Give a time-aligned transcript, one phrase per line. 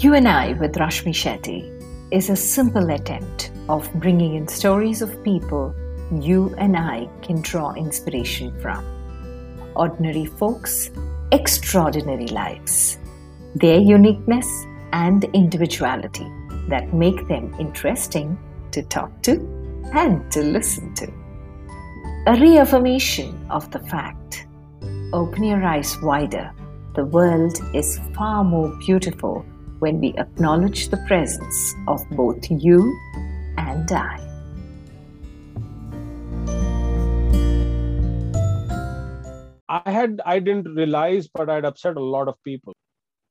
[0.00, 1.60] You and I with Rashmi Shetty
[2.12, 5.74] is a simple attempt of bringing in stories of people
[6.12, 8.84] you and I can draw inspiration from.
[9.74, 10.92] Ordinary folks,
[11.32, 13.00] extraordinary lives,
[13.56, 14.46] their uniqueness
[14.92, 16.30] and individuality
[16.68, 18.38] that make them interesting
[18.70, 19.32] to talk to
[19.94, 21.12] and to listen to.
[22.28, 24.46] A reaffirmation of the fact
[25.12, 26.52] open your eyes wider.
[26.94, 29.44] The world is far more beautiful
[29.80, 32.96] when we acknowledge the presence of both you
[33.56, 34.24] and I.
[39.68, 42.74] I had I didn't realize, but I'd upset a lot of people,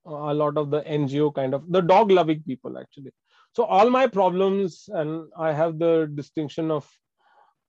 [0.06, 3.12] a lot of the NGO kind of the dog loving people actually.
[3.54, 6.88] So all my problems, and I have the distinction of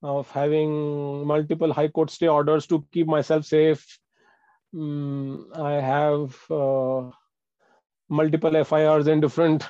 [0.03, 3.99] of having multiple high court stay orders to keep myself safe.
[4.75, 7.11] Um, I have uh,
[8.09, 9.65] multiple FIRs in different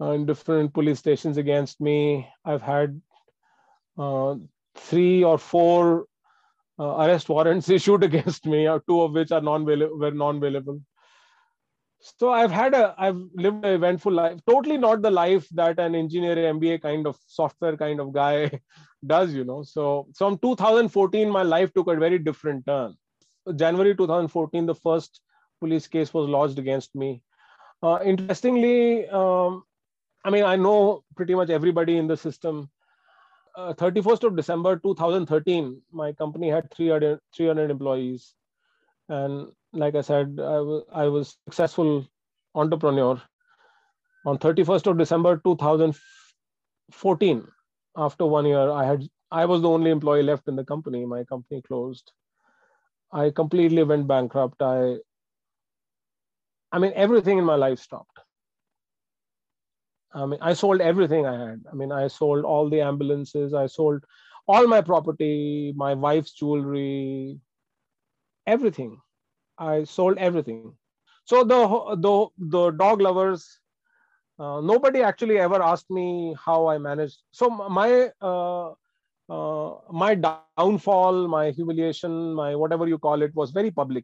[0.00, 2.28] uh, in different police stations against me.
[2.44, 3.00] I've had
[3.98, 4.36] uh,
[4.74, 6.06] three or four
[6.78, 10.80] uh, arrest warrants issued against me, or two of which are non were non-bailable.
[12.00, 14.40] So I've had a I've lived an eventful life.
[14.48, 18.60] Totally not the life that an engineer MBA kind of software kind of guy
[19.06, 19.62] does, you know.
[19.62, 22.94] So from 2014, my life took a very different turn.
[23.56, 25.20] January 2014, the first
[25.60, 27.22] police case was lodged against me.
[27.82, 29.64] Uh, interestingly, um,
[30.24, 32.70] I mean, I know pretty much everybody in the system.
[33.56, 38.34] Uh, 31st of December 2013, my company had 300, 300 employees.
[39.08, 42.06] And like I said, I was, I was successful
[42.54, 43.20] entrepreneur.
[44.26, 47.48] On 31st of December 2014,
[47.96, 51.06] after one year, I had I was the only employee left in the company.
[51.06, 52.12] My company closed.
[53.12, 54.60] I completely went bankrupt.
[54.60, 54.98] I
[56.72, 58.20] I mean, everything in my life stopped.
[60.14, 61.64] I mean, I sold everything I had.
[61.70, 64.04] I mean, I sold all the ambulances, I sold
[64.46, 67.40] all my property, my wife's jewelry,
[68.46, 69.00] everything.
[69.58, 70.68] I sold everything.
[71.14, 73.60] So the the the dog lovers,
[74.38, 77.22] uh, nobody actually ever asked me how I managed.
[77.32, 78.70] So my uh,
[79.30, 83.96] uh, my downfall, my humiliation, my whatever you call it, was very public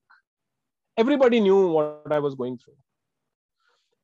[0.97, 2.75] everybody knew what I was going through.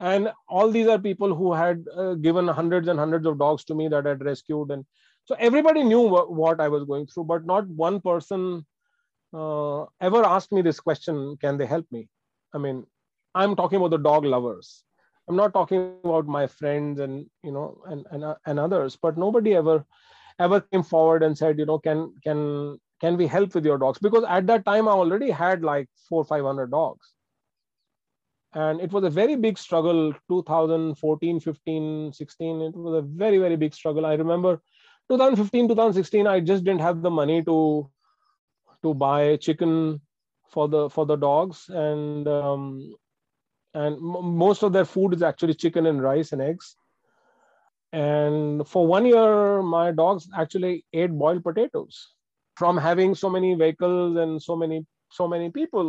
[0.01, 3.75] And all these are people who had uh, given hundreds and hundreds of dogs to
[3.75, 4.71] me that I'd rescued.
[4.71, 4.85] And
[5.25, 8.67] so everybody knew what, what I was going through, but not one person
[9.33, 12.09] uh, ever asked me this question can they help me?
[12.53, 12.85] I mean,
[13.35, 14.83] I'm talking about the dog lovers.
[15.29, 19.55] I'm not talking about my friends and you know and and, and others, but nobody
[19.55, 19.87] ever
[20.39, 23.99] ever came forward and said, you know, can can can we help with your dogs?
[23.99, 27.15] Because at that time i already had like four 500 dogs.
[28.55, 33.57] And it was a very big struggle 2014 15 16 it was a very very
[33.57, 34.07] big struggle.
[34.07, 34.61] I remember
[35.09, 37.91] 2015 2016 i just didn't have the money to
[38.85, 40.01] to buy chicken
[40.49, 41.69] for the for the dogs.
[41.69, 42.95] And um,
[43.75, 46.77] and m- most of their food is actually chicken and rice and eggs.
[47.93, 52.03] And for one year my dogs actually ate boiled potatoes
[52.63, 54.77] from having so many vehicles and so many
[55.11, 55.89] so many people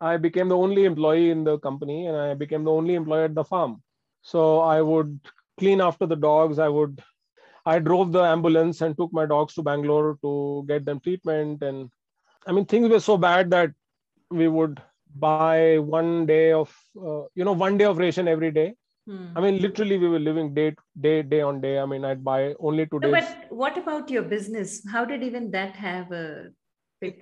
[0.00, 3.36] i became the only employee in the company and i became the only employee at
[3.36, 3.80] the farm.
[4.30, 5.12] So i would
[5.60, 6.58] clean after the dogs.
[6.58, 7.00] I would
[7.74, 11.62] i drove the ambulance and took my dogs to bangalore to get them treatment.
[11.62, 11.90] And
[12.48, 13.70] i mean things were so bad that
[14.42, 14.82] we would
[15.14, 16.76] buy one day of
[17.08, 18.68] uh, you know one day of ration every day
[19.10, 19.36] Hmm.
[19.36, 21.78] I mean, literally, we were living day, day, day on day.
[21.80, 23.10] I mean, I'd buy only two days.
[23.10, 24.82] but what about your business?
[24.92, 26.50] How did even that have a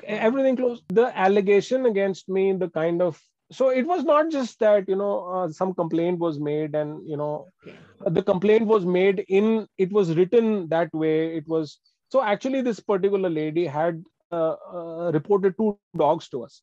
[0.05, 0.83] everything closed?
[0.89, 3.19] The allegation against me, the kind of
[3.51, 7.17] so it was not just that you know uh, some complaint was made and you
[7.17, 7.77] know okay.
[8.07, 11.79] the complaint was made in it was written that way it was
[12.11, 14.03] so actually this particular lady had
[14.33, 16.63] uh, uh, reported two dogs to us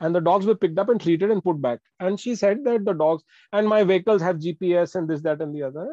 [0.00, 1.80] and the dogs were picked up and treated and put back.
[2.00, 3.22] And she said that the dogs
[3.52, 5.88] and my vehicles have gps and this that and the other.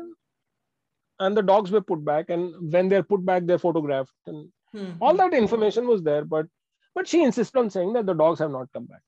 [1.19, 4.11] And the dogs were put back and when they're put back they're photographed.
[4.25, 5.01] And mm-hmm.
[5.01, 6.47] all that information was there but
[6.95, 9.01] but she insisted on saying that the dogs have not come back.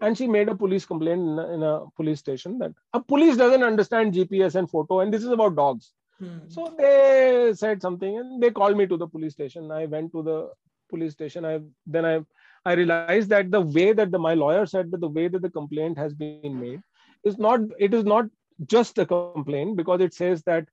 [0.00, 3.36] And she made a police complaint in a, in a police station that a police
[3.36, 5.92] doesn't understand gps and photo and this is about dogs.
[6.18, 6.38] Hmm.
[6.48, 9.70] so they said something and they called me to the police station.
[9.70, 10.50] I went to the
[10.88, 11.44] police station.
[11.44, 12.20] I then i
[12.64, 15.50] I realized that the way that the, my lawyer said that the way that the
[15.50, 16.80] complaint has been made
[17.24, 18.26] is not, it is not
[18.66, 20.68] just a complaint because it says that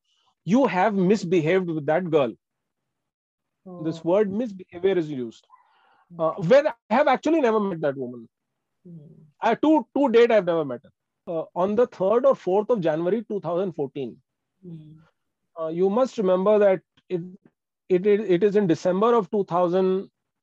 [0.45, 2.33] you have misbehaved with that girl.
[3.65, 3.83] Oh.
[3.83, 5.45] This word misbehavior is used.
[6.17, 8.27] Uh, where I have actually never met that woman.
[8.87, 8.97] Mm.
[9.41, 10.91] I, to, to date, I've never met her.
[11.29, 14.17] uh, on the 3rd or 4th of January 2014.
[14.65, 14.95] Mm.
[15.59, 17.21] Uh, you must remember that it,
[17.89, 19.29] it, it is in December of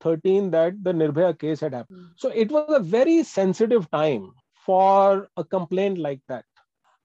[0.01, 1.99] 2013 that the Nirbhaya case had happened.
[1.99, 2.09] Mm.
[2.15, 4.31] So it was a very sensitive time
[4.65, 6.45] for a complaint like that.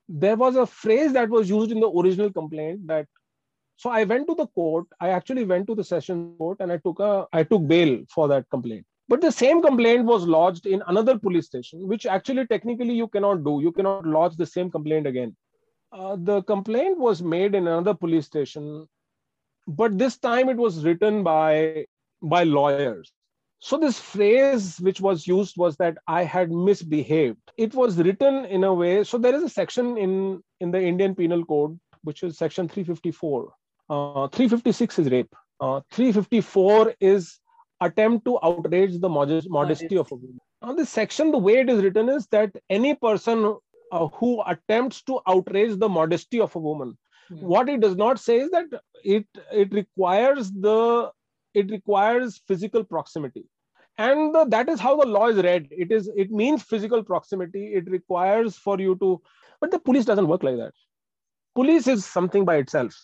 [0.08, 3.06] There was a phrase that was used in the original complaint that
[3.76, 4.86] so I went to the court.
[5.00, 8.28] I actually went to the session court and I took a I took bail for
[8.28, 8.86] that complaint.
[9.08, 13.44] But the same complaint was lodged in another police station, which actually technically you cannot
[13.44, 13.60] do.
[13.60, 15.36] You cannot lodge the same complaint again.
[15.92, 18.86] Uh, the complaint was made in another police station,
[19.66, 21.84] but this time it was written by
[22.22, 23.12] by lawyers.
[23.58, 27.38] So this phrase which was used was that I had misbehaved.
[27.56, 29.04] It was written in a way.
[29.04, 33.52] So there is a section in in the Indian Penal Code which is section 354.
[33.88, 35.34] Uh, 356 is rape.
[35.60, 37.38] Uh, 354 is
[37.80, 40.40] attempt to outrage the modest, modesty of a woman.
[40.62, 43.56] Now, this section, the way it is written is that any person
[43.90, 46.96] uh, who attempts to outrage the modesty of a woman,
[47.28, 47.36] hmm.
[47.36, 48.66] what it does not say is that
[49.04, 51.10] it it requires the
[51.54, 53.44] it requires physical proximity.
[53.98, 55.68] And the, that is how the law is read.
[55.70, 57.74] It is it means physical proximity.
[57.74, 59.20] It requires for you to
[59.60, 60.72] but the police doesn't work like that.
[61.54, 62.94] Police is something by itself.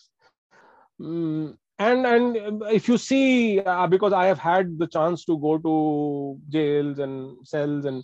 [0.99, 5.57] Mm, and and if you see uh, because i have had the chance to go
[5.57, 8.03] to jails and cells and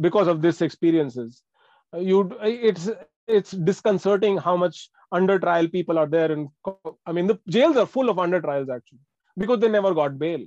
[0.00, 1.42] because of this experiences
[1.94, 2.90] uh, you it's
[3.28, 6.48] it's disconcerting how much under trial people are there and
[7.06, 8.98] i mean the jails are full of under trials actually
[9.36, 10.44] because they never got bail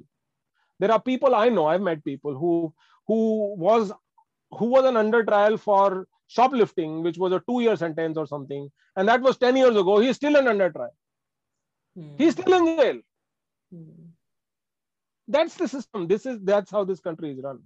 [0.79, 2.73] there are people i know i've met people who
[3.07, 3.91] who was
[4.51, 8.69] who was an under trial for shoplifting which was a 2 year sentence or something
[8.95, 10.95] and that was 10 years ago he's still an under trial
[11.95, 12.15] Hmm.
[12.17, 13.01] He's still in jail.
[13.73, 14.05] Hmm.
[15.27, 16.07] That's the system.
[16.07, 17.61] This is that's how this country is run.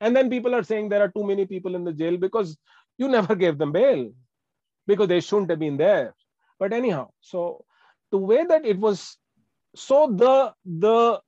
[0.00, 2.56] And then people are saying there are too many people in the jail because
[2.98, 4.12] you never gave them bail
[4.86, 6.14] because they shouldn't have been there.
[6.58, 7.64] But anyhow, so
[8.12, 9.16] the way that it was,
[9.76, 11.20] so the the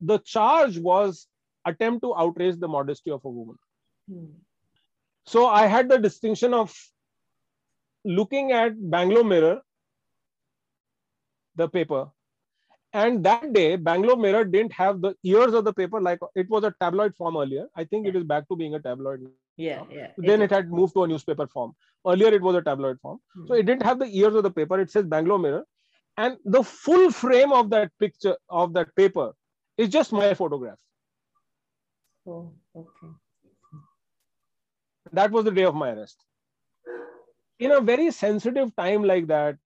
[0.00, 1.26] the charge was
[1.66, 3.58] attempt to outrage the modesty of a woman.
[4.08, 4.26] Hmm.
[5.26, 6.74] So I had the distinction of
[8.04, 9.60] looking at Bangalore Mirror
[11.56, 12.08] the paper.
[12.92, 16.64] And that day, Bangalore Mirror didn't have the ears of the paper like it was
[16.64, 17.66] a tabloid form earlier.
[17.76, 19.20] I think it is back to being a tabloid.
[19.56, 20.08] Yeah, yeah.
[20.16, 21.74] Then it, it had moved to a newspaper form.
[22.04, 23.18] Earlier, it was a tabloid form.
[23.18, 23.46] Mm-hmm.
[23.46, 24.80] So it didn't have the ears of the paper.
[24.80, 25.64] It says Bangalore Mirror.
[26.20, 29.32] And the full frame of that picture, of that paper,
[29.78, 30.78] is just my photograph.
[32.26, 33.12] Oh, okay.
[35.12, 36.22] That was the day of my arrest.
[37.58, 39.56] In a very sensitive time like that,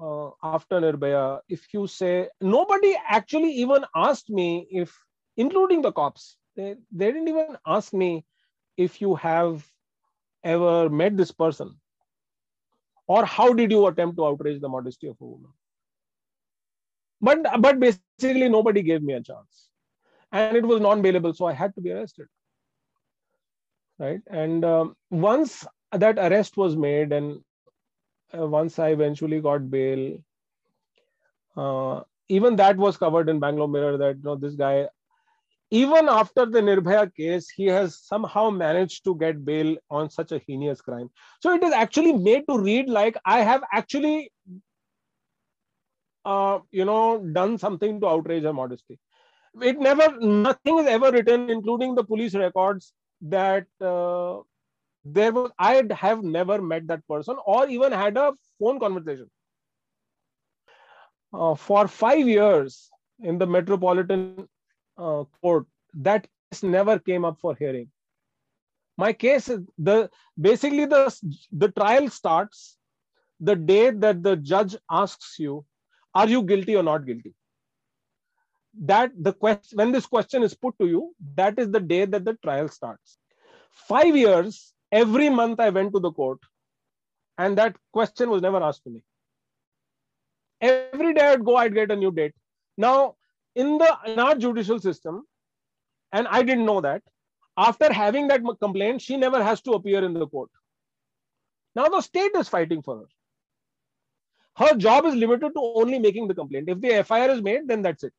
[0.00, 4.98] uh, after Nirbhaya, if you say nobody actually even asked me if,
[5.36, 8.24] including the cops, they, they didn't even ask me
[8.78, 9.66] if you have
[10.42, 11.78] ever met this person
[13.06, 15.50] or how did you attempt to outrage the modesty of a woman.
[17.20, 19.70] But, but basically, nobody gave me a chance.
[20.32, 22.26] And it was non bailable, so I had to be arrested.
[23.98, 24.20] Right.
[24.26, 27.40] And um, once that arrest was made and
[28.36, 30.18] uh, once I eventually got bail,
[31.56, 34.88] uh, even that was covered in Bangalore Mirror that you know this guy,
[35.74, 40.40] even after the Nirbhaya case, he has somehow managed to get bail on such a
[40.46, 41.10] heinous crime.
[41.40, 44.30] So it is actually made to read like I have actually,
[46.24, 48.98] uh, you know, done something to outrage her modesty.
[49.60, 54.40] It never, nothing is ever written, including the police records, that uh,
[55.04, 59.30] there was i have never met that person or even had a phone conversation
[61.34, 62.90] uh, for five years
[63.22, 64.48] in the metropolitan
[64.98, 67.88] uh, court that case never came up for hearing
[68.96, 70.10] my case the
[70.40, 71.02] basically the
[71.52, 72.76] the trial starts
[73.40, 75.64] the day that the judge asks you
[76.14, 77.34] are you guilty or not guilty
[78.92, 82.24] that the question when this question is put to you that is the day that
[82.24, 83.18] the trial starts
[83.88, 86.38] five years every month I went to the court
[87.38, 89.02] and that question was never asked to me.
[90.60, 92.32] Every day I'd go, I'd get a new date.
[92.76, 93.16] Now,
[93.54, 95.24] in the in our judicial system,
[96.12, 97.02] and I didn't know that,
[97.56, 100.50] after having that complaint, she never has to appear in the court.
[101.74, 103.06] Now the state is fighting for her.
[104.56, 106.68] Her job is limited to only making the complaint.
[106.68, 108.12] If the FIR is made, then that's it.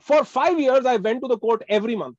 [0.00, 2.16] For five years, I went to the court every month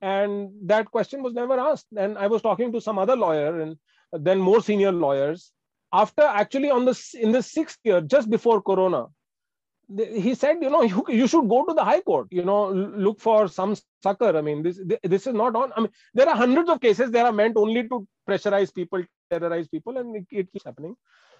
[0.00, 3.76] and that question was never asked and i was talking to some other lawyer and
[4.12, 5.52] then more senior lawyers
[5.92, 9.06] after actually on the in the sixth year just before corona
[9.96, 12.28] he said, you know, you, you should go to the High Court.
[12.30, 15.72] You know, look for some sucker I mean, this this is not on.
[15.76, 19.68] I mean, there are hundreds of cases that are meant only to pressurize people, terrorize
[19.68, 20.94] people, and it, it keeps happening.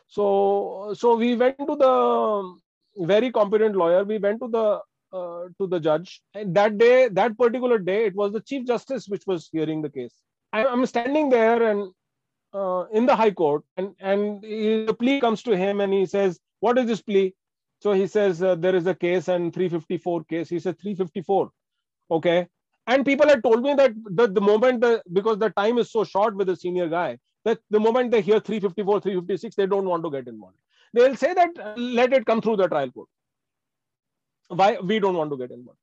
[0.06, 4.04] So so we went to the very competent lawyer.
[4.04, 4.80] We went to the
[5.12, 6.20] uh, to the judge.
[6.34, 9.90] And that day, that particular day, it was the chief justice which was hearing the
[9.90, 10.14] case.
[10.52, 11.92] I, am standing there and
[12.54, 16.06] uh, in the high court, and and he, the plea comes to him, and he
[16.06, 17.34] says, "What is this plea?"
[17.80, 20.48] So he says uh, there is a case and 354 case.
[20.48, 21.50] He says 354.
[22.10, 22.48] Okay.
[22.86, 26.04] And people had told me that the, the moment the because the time is so
[26.04, 30.02] short with the senior guy, that the moment they hear 354, 356, they don't want
[30.04, 30.56] to get involved.
[30.94, 33.08] They'll say that uh, let it come through the trial court.
[34.48, 35.78] Why we don't want to get involved.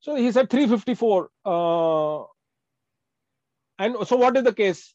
[0.00, 1.30] So he said 354.
[1.44, 2.22] Uh,
[3.78, 4.94] and so what is the case?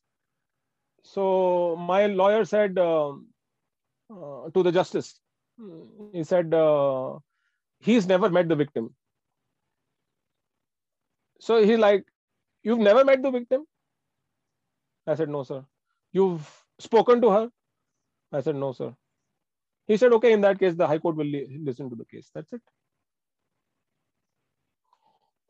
[1.04, 5.20] So my lawyer said uh, uh to the justice,
[6.14, 7.20] he said uh,
[7.80, 8.96] he's never met the victim.
[11.40, 12.06] So he's like,
[12.64, 13.66] You've never met the victim?
[15.08, 15.66] I said, No, sir.
[16.12, 16.48] You've
[16.80, 17.50] spoken to her?
[18.32, 18.94] I said, No, sir.
[19.88, 22.30] He said, Okay, in that case, the High Court will li- listen to the case.
[22.34, 22.62] That's it.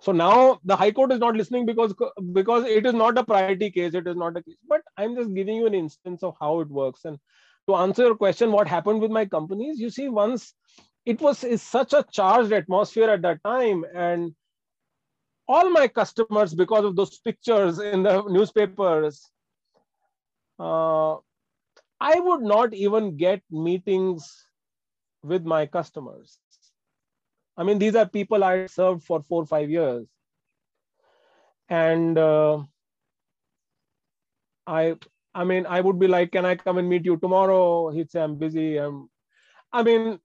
[0.01, 1.93] So now the High Court is not listening because
[2.31, 3.93] because it is not a priority case.
[3.93, 4.55] It is not a case.
[4.67, 7.03] But I'm just giving you an instance of how it works.
[7.03, 7.19] And
[7.69, 9.79] to answer your question, what happened with my companies?
[9.79, 10.53] You see, once
[11.05, 14.33] it was such a charged atmosphere at that time, and
[15.47, 19.29] all my customers, because of those pictures in the newspapers,
[20.59, 21.13] uh,
[22.01, 24.45] I would not even get meetings
[25.23, 26.39] with my customers.
[27.57, 30.07] I mean, these are people I served for four or five years.
[31.67, 32.63] And uh,
[34.65, 34.95] I
[35.33, 37.89] I mean, I would be like, can I come and meet you tomorrow?
[37.89, 38.77] He'd say, I'm busy.
[38.77, 39.09] I'm,
[39.71, 40.19] I mean,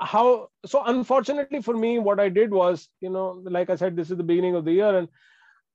[0.00, 4.10] how, so unfortunately for me, what I did was, you know, like I said, this
[4.10, 5.08] is the beginning of the year and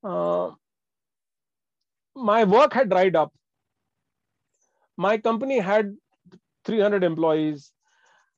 [0.04, 0.52] uh,
[2.16, 3.34] my work had dried up.
[4.98, 5.96] My company had
[6.66, 7.72] 300 employees,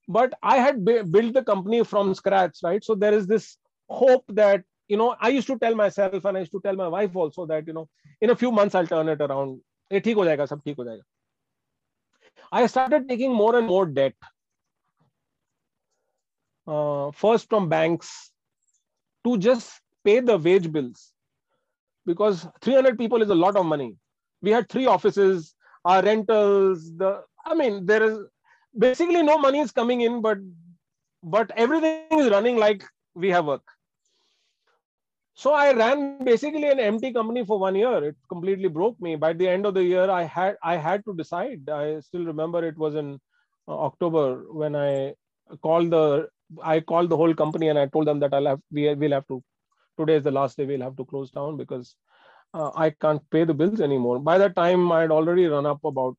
[0.08, 2.84] but I had built the company from scratch, right?
[2.84, 3.58] So there is this
[3.90, 6.88] hope that, you know, I used to tell myself and I used to tell my
[6.88, 7.88] wife also that, you know,
[8.22, 10.84] in a few months I'll turn it around ये ठीक हो जाएगा, सब ठीक हो
[10.84, 11.04] जाएगा।
[12.54, 14.26] I started taking more and more debt
[17.18, 18.04] first from bank
[19.26, 21.14] to just pay the wage bills
[22.08, 23.88] because 300 people is a lot of money
[24.44, 25.54] we had three office
[25.86, 26.92] or rentals
[27.48, 28.20] I mean there is
[28.76, 30.38] basically no money is coming in but
[31.24, 32.84] but everything is running like
[33.18, 33.77] we have work
[35.38, 38.04] So I ran basically an empty company for one year.
[38.06, 39.16] It completely broke me.
[39.16, 41.70] By the end of the year, I had I had to decide.
[41.70, 43.20] I still remember it was in
[43.68, 45.14] uh, October when I
[45.62, 46.30] called the
[46.64, 49.28] I called the whole company and I told them that I'll have we will have
[49.28, 49.44] to
[50.00, 51.96] today is the last day we'll have to close down because
[52.56, 54.20] uh, I can't pay the bills anymore.
[54.20, 56.18] By that time, I had already run up about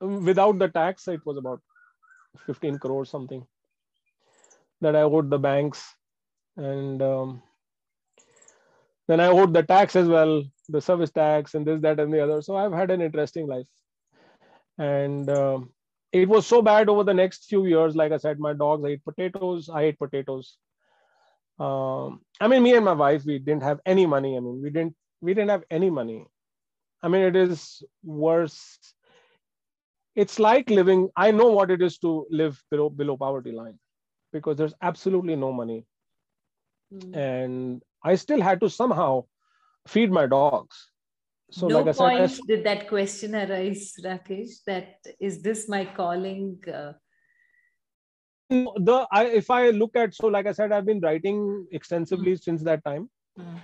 [0.00, 1.60] without the tax, it was about
[2.46, 3.44] 15 crores something
[4.80, 5.96] that I owed the banks
[6.56, 7.02] and.
[7.02, 7.42] Um,
[9.08, 12.22] then I owed the tax as well, the service tax and this, that, and the
[12.22, 12.42] other.
[12.42, 13.66] So I've had an interesting life.
[14.78, 15.60] And uh,
[16.12, 17.96] it was so bad over the next few years.
[17.96, 19.68] Like I said, my dogs ate potatoes.
[19.68, 20.56] I ate potatoes.
[21.58, 24.36] Um, I mean, me and my wife, we didn't have any money.
[24.36, 26.26] I mean, we didn't we didn't have any money.
[27.02, 28.78] I mean, it is worse.
[30.16, 31.10] It's like living.
[31.16, 33.78] I know what it is to live below below poverty line,
[34.32, 35.86] because there's absolutely no money,
[36.92, 37.16] mm.
[37.16, 39.24] and I still had to somehow
[39.86, 40.90] feed my dogs.
[41.50, 44.64] So, no like I point said, did that question arise, Rakesh?
[44.66, 46.58] That is this my calling?
[46.66, 46.92] Uh...
[48.48, 52.42] The I, if I look at so, like I said, I've been writing extensively mm.
[52.42, 53.10] since that time.
[53.38, 53.60] Mm.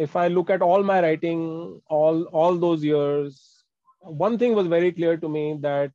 [0.00, 3.64] if I look at all my writing, all all those years,
[4.00, 5.92] one thing was very clear to me that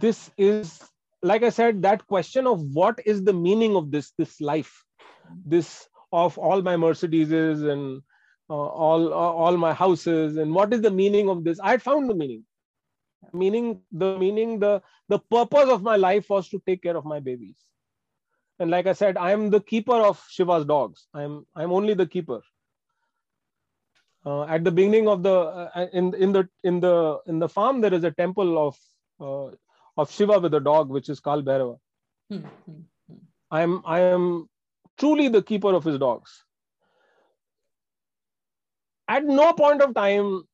[0.00, 0.82] this is,
[1.22, 4.84] like I said, that question of what is the meaning of this this life,
[5.44, 8.02] this of all my Mercedeses and
[8.48, 11.60] uh, all uh, all my houses and what is the meaning of this?
[11.60, 12.44] I had found the meaning.
[13.32, 17.20] Meaning the meaning the the purpose of my life was to take care of my
[17.20, 17.56] babies.
[18.58, 21.06] And like I said, I am the keeper of Shiva's dogs.
[21.12, 22.40] I'm I'm only the keeper.
[24.26, 27.80] Uh, at the beginning of the uh, in in the in the in the farm
[27.80, 28.78] there is a temple of
[29.20, 29.54] uh,
[29.96, 31.78] of Shiva with a dog which is Kal Bhairava.
[32.30, 33.18] Hmm, hmm, hmm.
[33.50, 34.48] I am I am
[34.98, 36.44] truly the keeper of his dogs.
[39.08, 40.44] At no point of time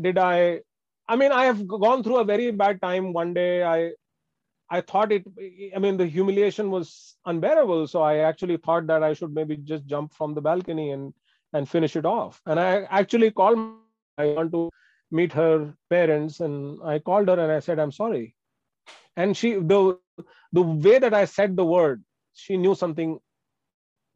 [0.00, 0.60] did I,
[1.08, 3.12] I mean, I have gone through a very bad time.
[3.12, 3.92] One day I,
[4.70, 5.24] I thought it,
[5.74, 7.88] I mean, the humiliation was unbearable.
[7.88, 11.12] So I actually thought that I should maybe just jump from the balcony and,
[11.52, 12.40] and finish it off.
[12.46, 13.58] And I actually called,
[14.18, 14.70] I want to
[15.10, 16.40] meet her parents.
[16.40, 18.36] And I called her and I said, I'm sorry.
[19.16, 19.98] And she, the,
[20.52, 23.18] the way that I said the word, she knew something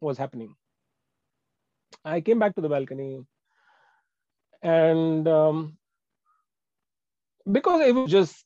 [0.05, 0.55] was happening.
[2.03, 3.25] I came back to the balcony
[4.61, 5.77] and um,
[7.51, 8.43] because it was just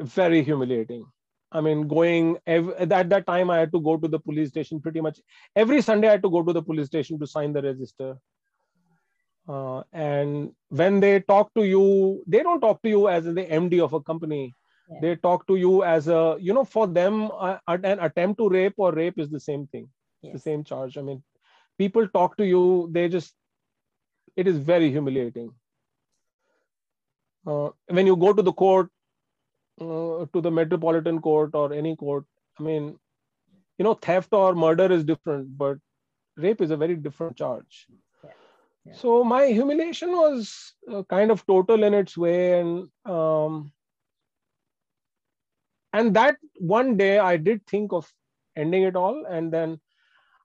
[0.00, 1.06] very humiliating.
[1.50, 4.80] I mean, going every, at that time, I had to go to the police station
[4.80, 5.20] pretty much
[5.56, 6.08] every Sunday.
[6.08, 8.16] I had to go to the police station to sign the register.
[9.48, 13.80] Uh, and when they talk to you, they don't talk to you as the MD
[13.82, 14.54] of a company.
[14.90, 14.98] Yeah.
[15.00, 18.74] They talk to you as a, you know, for them, uh, an attempt to rape
[18.76, 19.88] or rape is the same thing,
[20.28, 20.34] yes.
[20.34, 20.98] the same charge.
[20.98, 21.22] I mean,
[21.78, 23.34] people talk to you, they just,
[24.36, 25.52] it is very humiliating.
[27.46, 28.90] Uh, when you go to the court,
[29.80, 32.24] uh, to the metropolitan court or any court
[32.58, 32.98] i mean
[33.78, 35.78] you know theft or murder is different but
[36.36, 37.86] rape is a very different charge
[38.24, 38.30] yeah.
[38.84, 38.92] Yeah.
[38.94, 43.72] so my humiliation was uh, kind of total in its way and um,
[45.92, 48.12] and that one day i did think of
[48.56, 49.80] ending it all and then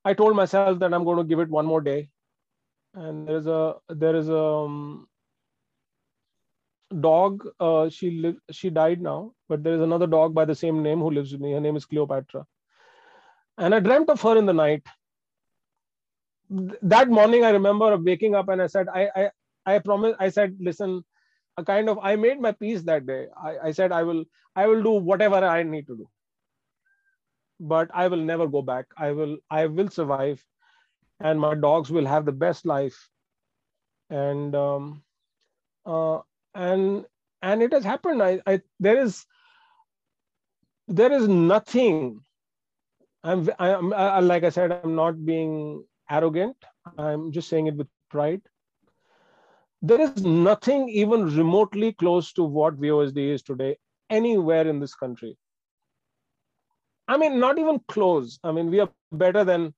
[0.05, 2.09] i told myself that i'm going to give it one more day.
[2.95, 5.07] And there's a there is a um,
[7.01, 10.83] dog uh, she lived she died now but there is another dog by the same
[10.83, 11.53] name who lives with me.
[11.53, 12.45] Her name is cleopatra.
[13.57, 14.83] And i dreamt of her in the night.
[16.49, 19.29] That morning i remember waking up and i said i i
[19.75, 21.03] i promise i said listen
[21.57, 23.27] a kind of i made my peace that day.
[23.37, 26.09] I, I said i will i will do whatever i need to do
[27.59, 28.85] but i will never go back.
[28.97, 30.43] I will i will survive
[31.19, 33.09] and my dogs will have the best life.
[34.09, 35.03] And um,
[35.85, 36.19] uh,
[36.53, 37.05] and
[37.41, 38.21] and it has happened.
[38.21, 39.25] I, I there is
[40.87, 42.19] there is nothing.
[43.23, 46.57] I'm i'm I, like i said i'm not being arrogant.
[46.97, 48.41] I'm just saying it with pride.
[49.81, 53.77] There is nothing even remotely close to what VOSD is today
[54.09, 55.37] anywhere in this country.
[57.07, 58.39] I mean, not even close.
[58.43, 59.73] I mean, we are better than.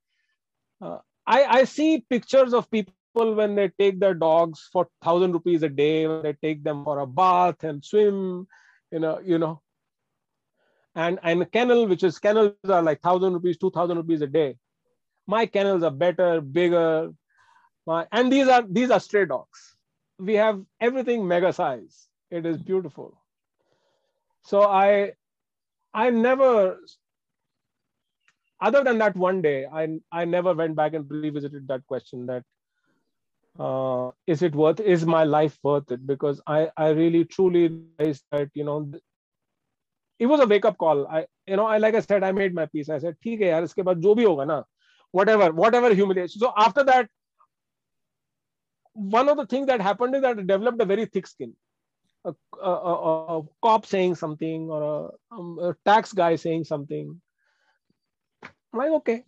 [0.81, 3.01] Uh, I, I see pictures of people
[3.35, 7.07] when they take their dogs for thousand rupees a day, they take them for a
[7.07, 8.47] bath and swim,
[8.91, 9.61] you know, you know.
[10.95, 14.57] And and kennel, which is kennels are like thousand rupees, two thousand rupees a day.
[15.27, 17.11] My kennels are better, bigger,
[17.85, 19.75] my, and these are these are stray dogs.
[20.19, 22.07] We have everything mega size.
[22.29, 23.17] It is beautiful.
[24.43, 25.13] So I
[25.93, 26.77] I never
[28.61, 32.43] other than that one day, I I never went back and revisited that question that
[33.59, 36.05] uh, is it worth is my life worth it?
[36.05, 38.91] Because i i really truly realized that you know
[40.19, 41.07] it was a wake up call.
[41.07, 42.89] I you know i like i said i made my peace.
[42.89, 44.63] I said theek hai yaar iske baad jo bhi hoga na
[45.11, 46.39] whatever whatever humiliation.
[46.39, 47.09] So after that
[48.93, 51.53] one of the things that happened is that I developed a very thick skin.
[52.23, 57.21] A, a, a, a cop saying something or a, um, a tax guy saying something
[58.75, 59.23] I'm like okay.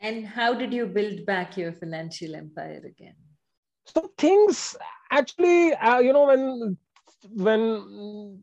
[0.00, 3.14] And how did you build back your financial empire again?
[3.86, 4.76] So things
[5.10, 6.76] actually uh, you know when
[7.30, 8.40] when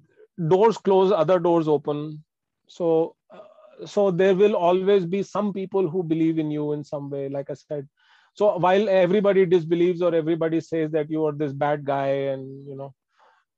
[0.48, 2.24] doors close other doors open.
[2.68, 7.10] So uh, so there will always be some people who believe in you in some
[7.10, 7.88] way like i said.
[8.34, 12.76] So while everybody disbelieves or everybody says that you are this bad guy and you
[12.76, 12.94] know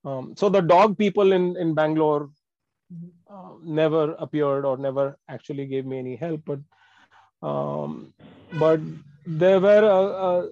[0.04, 2.30] um, so the dog people in in bangalore
[3.32, 6.60] uh, never appeared or never actually gave me any help but
[7.41, 8.13] um,
[8.60, 8.80] but
[9.25, 10.49] there were a,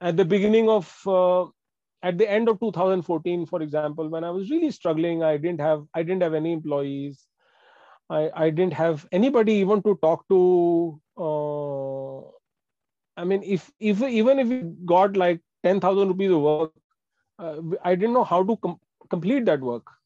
[0.00, 1.44] at the beginning of uh,
[2.02, 5.84] at the end of 2014 for example when i was really struggling i didn't have
[5.94, 7.26] i didn't have any employees.
[8.08, 10.36] I i didn't have anybody even to talk to
[11.18, 12.18] uh,
[13.20, 14.58] i mean if if even if we
[14.92, 16.72] got like 10000 rupees of work
[17.38, 19.96] uh, i didn't know how to com- complete that work.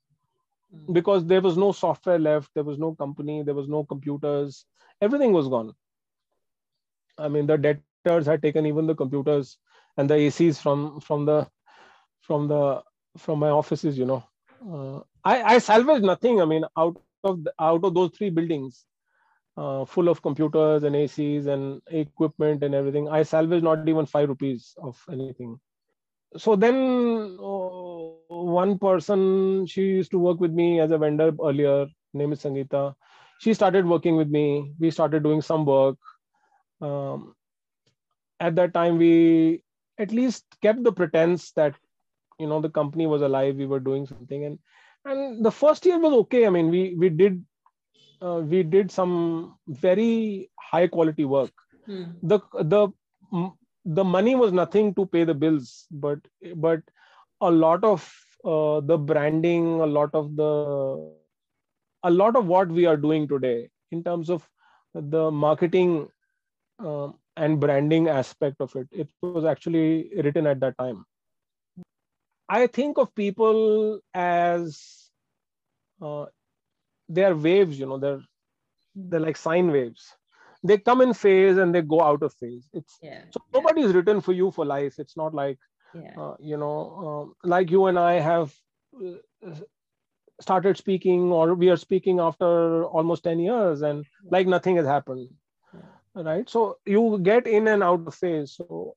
[0.73, 0.93] Hmm.
[0.93, 4.65] because there was no software left there was no company there was no computers
[5.01, 5.73] everything was gone
[7.19, 9.59] i mean the debtors had taken even the computers
[9.97, 11.47] and the ACs from from the
[12.21, 12.83] from the
[13.19, 13.99] from my offices.
[13.99, 14.25] You know,
[14.73, 16.41] uh, I I salvaged nothing.
[16.41, 18.61] I mean, out of the, out of those three buildings,
[19.57, 24.29] uh, full of computers and ACs and equipment and everything, I salvaged not even five
[24.29, 25.59] rupees of anything.
[26.37, 31.87] So then, uh, one person she used to work with me as a vendor earlier.
[32.15, 32.95] Name is Sangeeta.
[33.41, 34.73] She started working with me.
[34.79, 35.97] We started doing some work.
[36.81, 37.35] Um,
[38.39, 39.63] at that time, we
[39.99, 41.75] at least kept the pretense that
[42.39, 44.59] you know the company was alive we were doing something and
[45.05, 47.45] and the first year was okay i mean we we did
[48.23, 51.53] uh, we did some very high quality work
[51.87, 52.05] hmm.
[52.23, 52.41] the
[52.75, 52.89] the
[53.85, 56.19] the money was nothing to pay the bills but
[56.57, 56.81] but
[57.41, 58.11] a lot of
[58.45, 60.51] uh, the branding a lot of the
[62.03, 64.49] a lot of what we are doing today in terms of
[64.95, 66.09] the marketing
[66.85, 71.05] uh, and branding aspect of it it was actually written at that time
[72.49, 75.11] i think of people as
[76.03, 76.27] uh,
[77.09, 78.23] they are waves you know they're
[78.95, 80.17] they're like sine waves
[80.63, 83.23] they come in phase and they go out of phase it's yeah.
[83.31, 85.59] so nobody is written for you for life it's not like
[85.95, 86.15] yeah.
[86.19, 88.53] uh, you know uh, like you and i have
[89.05, 89.55] uh,
[90.41, 95.29] started speaking or we are speaking after almost 10 years and like nothing has happened
[96.15, 96.49] right?
[96.49, 98.57] So you get in and out of phase.
[98.57, 98.97] So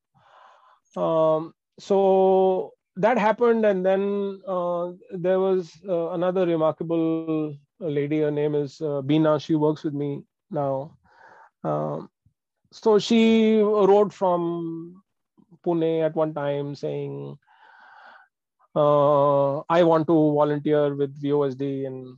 [0.96, 8.56] um, so that happened and then uh, there was uh, another remarkable lady her name
[8.56, 9.42] is uh, Beena.
[9.42, 10.98] She works with me now.
[11.64, 12.10] Um,
[12.72, 15.02] so she wrote from
[15.66, 17.38] Pune at one time saying
[18.76, 22.18] uh, I want to volunteer with VOSD and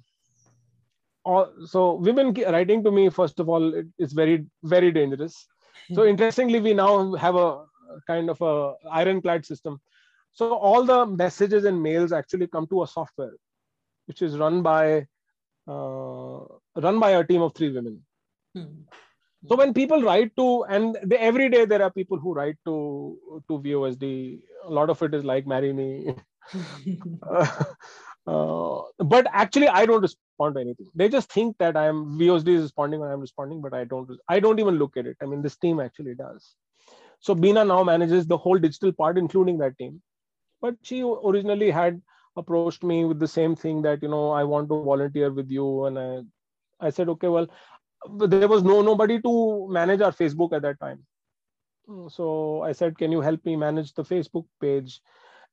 [1.25, 5.47] all, so women writing to me first of all it, it's very very dangerous.
[5.93, 6.09] So hmm.
[6.09, 7.65] interestingly we now have a
[8.07, 9.81] kind of a ironclad system.
[10.33, 13.33] So all the messages and mails actually come to a software
[14.05, 15.07] which is run by
[15.67, 16.39] uh,
[16.75, 18.01] run by a team of three women.
[18.55, 18.83] Hmm.
[19.49, 23.17] so when people write to and they, every day there are people who write to
[23.49, 24.03] to vosd
[24.63, 26.15] a lot of it is like marry me
[28.27, 30.87] uh, but actually i don't respond to anything.
[30.95, 34.09] They just think that i am vosd is responding or i'm responding but i don't
[34.27, 35.17] i don't even look at it.
[35.21, 36.55] I mean this team actually does.
[37.19, 40.01] So Beena now manages the whole digital part including that team.
[40.61, 42.01] But she originally had
[42.37, 45.85] approached me with the same thing that you know i want to volunteer with you.
[45.85, 46.21] And i
[46.87, 47.47] i said okay well
[48.17, 51.05] there was no nobody to manage our facebook at that time.
[52.09, 55.01] So i said can you help me manage the facebook page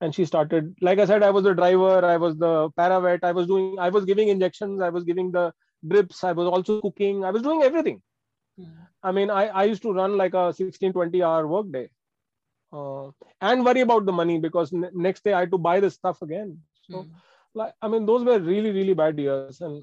[0.02, 3.32] and she started like i said i was the driver i was the paravet i
[3.38, 5.44] was doing i was giving injections i was giving the
[5.92, 8.00] drips i was also cooking i was doing everything.
[8.60, 8.72] Mm.
[9.02, 11.88] i mean I, I used to run like a 16 20 hour work day.
[12.72, 13.10] Uh,
[13.40, 16.22] and worry about the money because n- next day i had to buy the stuff
[16.22, 16.58] again.
[16.90, 17.10] So mm.
[17.54, 19.60] like i mean those were really really bad years.
[19.60, 19.82] And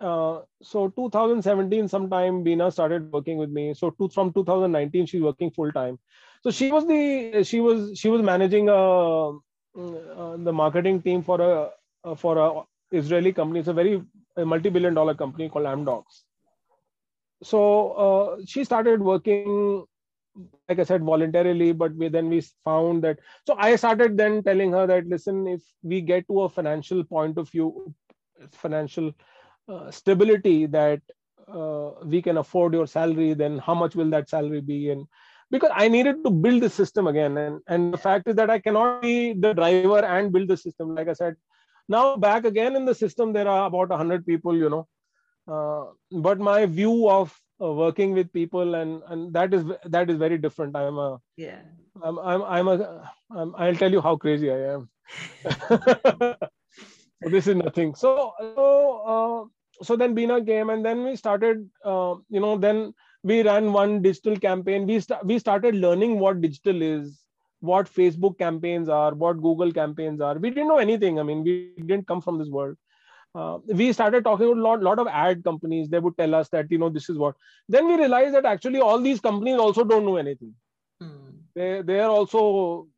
[0.00, 3.74] uh, so 2017 sometime Beena started working with me.
[3.74, 5.98] So to, from 2019 she's working full time
[6.42, 9.30] so she was the she was she was managing a
[9.76, 11.70] uh, the marketing team for a
[12.04, 12.62] uh, for a
[12.96, 13.60] Israeli company.
[13.60, 14.02] It's a very
[14.36, 16.22] multi-billion dollar company called Amdocs.
[17.42, 19.84] So uh, she started working,
[20.68, 21.72] like I said, voluntarily.
[21.72, 23.18] But we, then we found that.
[23.46, 27.38] So I started then telling her that listen, if we get to a financial point
[27.38, 27.94] of view,
[28.52, 29.12] financial
[29.68, 31.00] uh, stability that
[31.48, 34.90] uh, we can afford your salary, then how much will that salary be?
[34.90, 35.06] And
[35.50, 37.36] because I needed to build the system again.
[37.38, 40.94] And, and the fact is that I cannot be the driver and build the system.
[40.94, 41.36] Like I said,
[41.88, 44.86] now back again in the system, there are about 100 people, you know.
[45.46, 50.16] Uh, but my view of uh, working with people and and that is that is
[50.16, 51.60] very different i'm a yeah
[52.02, 54.90] i'm i'm, I'm a I'm, i'll tell you how crazy i am
[57.22, 58.66] this is nothing so so
[59.12, 63.72] uh, so then Beena came and then we started uh, you know then we ran
[63.72, 64.86] one digital campaign.
[64.86, 67.22] We, st- we started learning what digital is
[67.60, 70.38] what facebook campaigns are what google campaigns are.
[70.38, 71.18] We didn't know anything.
[71.18, 72.76] I mean we didn't come from this world.
[73.34, 75.88] Uh, we started talking to a lot, lot of ad companies.
[75.88, 77.34] They would tell us that you know this is what.
[77.68, 80.54] Then we realized that actually all these companies also don't know anything.
[81.00, 81.32] Hmm.
[81.54, 82.88] they they are also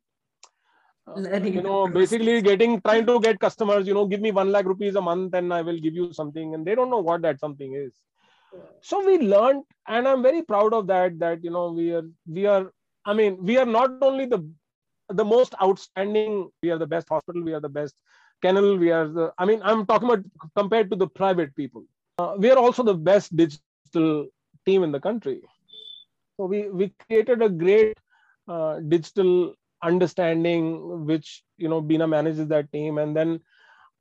[1.07, 4.65] uh, you know basically getting trying to get customers you know give me 1 lakh
[4.65, 6.53] rupees a month and i will give you something.
[6.53, 7.91] And they don't know what that something is
[8.81, 12.45] so we learned and i'm very proud of that that you know we are we
[12.45, 12.71] are
[13.05, 14.29] i mean we are not only the
[15.01, 17.95] the most outstanding we are the best hospital we are the best
[18.41, 20.23] kennel we are the i mean i'm talking about
[20.55, 21.83] compared to the private people.
[22.19, 24.27] Uh, we are also the best digital
[24.65, 25.41] team in the country.
[26.37, 27.93] So we we created a great
[28.47, 32.97] uh, digital understanding which you know bina manages that team.
[32.97, 33.39] And then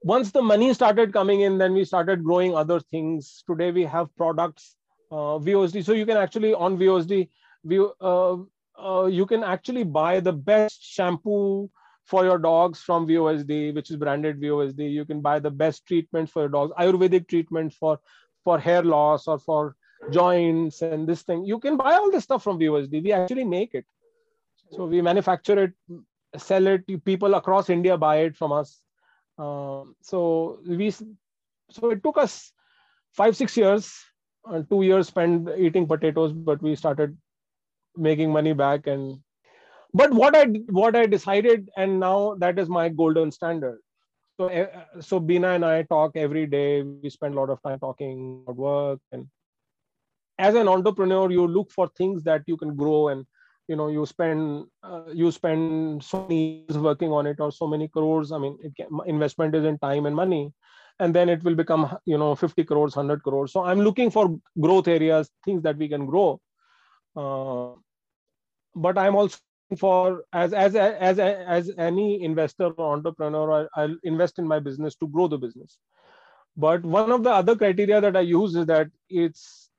[0.03, 3.43] once the money started coming in, then we started growing other things.
[3.47, 4.77] Today we have products,
[5.11, 5.85] uh, VOSD.
[5.85, 7.29] So you can actually on VOSD,
[7.65, 8.37] we, uh,
[8.79, 11.69] uh, you can actually buy the best shampoo
[12.05, 14.91] for your dogs from VOSD, which is branded VOSD.
[14.91, 17.99] You can buy the best treatments for your dogs, Ayurvedic treatments for
[18.45, 19.75] for hair loss or for
[20.11, 21.45] joints and this thing.
[21.45, 23.03] You can buy all this stuff from VOSD.
[23.03, 23.85] We actually make it.
[24.71, 25.73] So we manufacture it,
[26.37, 26.87] sell it.
[27.05, 28.81] People across India buy it from us
[29.39, 32.53] so we, so it took us
[33.13, 33.95] five six years,
[34.49, 37.17] uh, two years spent eating potatoes, but we started
[37.97, 39.19] making money back and.
[39.95, 43.79] But what I what I decided, and now that is my golden standard.
[44.39, 44.69] So
[45.01, 46.83] so Bina and I talk every day.
[46.83, 49.27] We spend a lot of time talking about work and
[50.39, 53.27] as an entrepreneur you look for things that you can grow and
[53.69, 57.67] you know you spend uh, you spend so many years working on it or so
[57.67, 60.53] many crores i mean can, investment is in time and money
[61.01, 63.53] and then it will become you know 50 crores 100 crores.
[63.53, 66.41] So i'm looking for growth areas things that we can grow.
[67.17, 67.73] Uh,
[68.75, 69.39] but i'm also
[69.79, 75.09] for as as as as any investor or entrepreneur i'll invest in my business to
[75.09, 75.79] grow the business.
[76.57, 79.71] But one of the other criteria that i use is that it's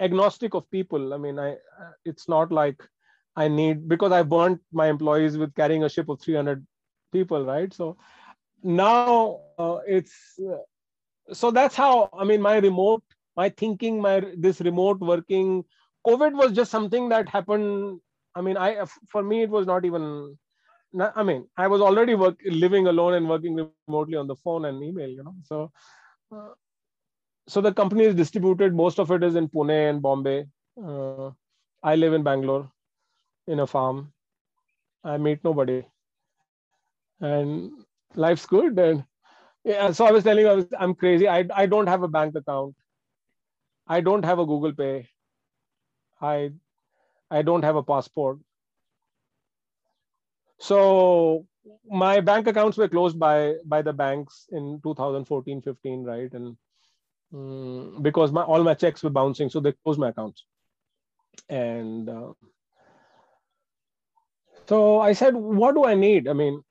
[0.00, 1.12] agnostic of people.
[1.14, 1.56] I mean i
[2.04, 2.80] it's not like
[3.44, 6.66] i need because i burnt my employees with carrying a ship of 300
[7.12, 7.96] people right so
[8.62, 10.58] now uh, it's uh,
[11.32, 13.02] so that's how i mean my remote
[13.36, 14.14] my thinking my
[14.46, 15.64] this remote working
[16.06, 18.00] covid was just something that happened
[18.34, 18.70] i mean i
[19.14, 20.36] for me it was not even
[21.16, 24.58] i mean i was already work, living alone and working remotely on the phone and
[24.60, 25.48] email you know so
[26.14, 26.34] uh,
[27.46, 28.74] so the company is distributed.
[28.74, 30.46] Most of it is in Pune and Bombay.
[30.82, 31.30] Uh,
[31.82, 32.70] I live in Bangalore,
[33.48, 34.12] in a farm.
[35.04, 35.84] I meet nobody,
[37.20, 37.72] and
[38.14, 38.78] life's good.
[38.78, 39.04] And
[39.64, 41.28] yeah, so I was telling you, I was, I'm crazy.
[41.28, 42.76] I I don't have a bank account.
[43.88, 45.08] I don't have a Google Pay.
[46.20, 46.52] I
[47.30, 48.38] I don't have a passport.
[50.60, 51.46] So
[51.90, 56.56] my bank accounts were closed by by the banks in 2014 15 right and
[57.34, 60.44] um, because my all my checks were bouncing, so they closed my accounts.
[61.48, 62.32] And uh,
[64.68, 66.28] so I said, "What do I need?
[66.28, 66.62] I mean,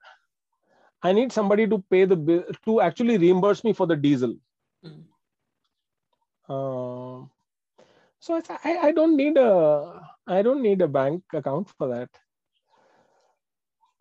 [1.01, 4.36] I need somebody to pay the bill to actually reimburse me for the diesel."
[4.86, 5.03] Mm.
[6.49, 7.25] Uh,
[8.19, 11.88] so I, said, I I don't need a I don't need a bank account for
[11.89, 12.10] that.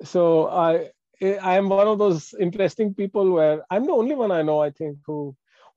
[0.04, 0.90] So I
[1.22, 4.70] I am one of those interesting people where I'm the only one I know I
[4.70, 5.35] think who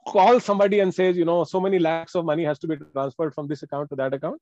[0.08, 3.34] calls somebody and says, you know, so many lakhs of money has to be transferred
[3.34, 4.42] from this account to that account,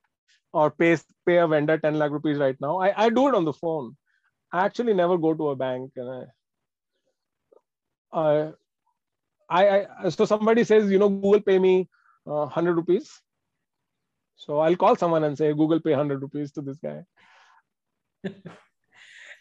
[0.54, 2.80] or pay pay a vendor 10 lakh rupees right now.
[2.80, 3.96] I, I do it on the phone.
[4.52, 6.28] I actually never go to a bank and
[8.14, 8.52] I,
[9.50, 11.90] I, I so somebody says, you know, Google pay me
[12.26, 13.10] uh, 100 rupees.
[14.36, 17.04] So I'll call someone and say, Google pay 100 rupees to this guy.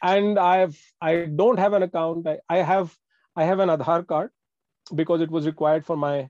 [0.03, 2.27] and I've I don't have an account.
[2.27, 2.95] I, I have
[3.35, 4.31] I have an Aadhaar card
[4.95, 6.29] because it was required for my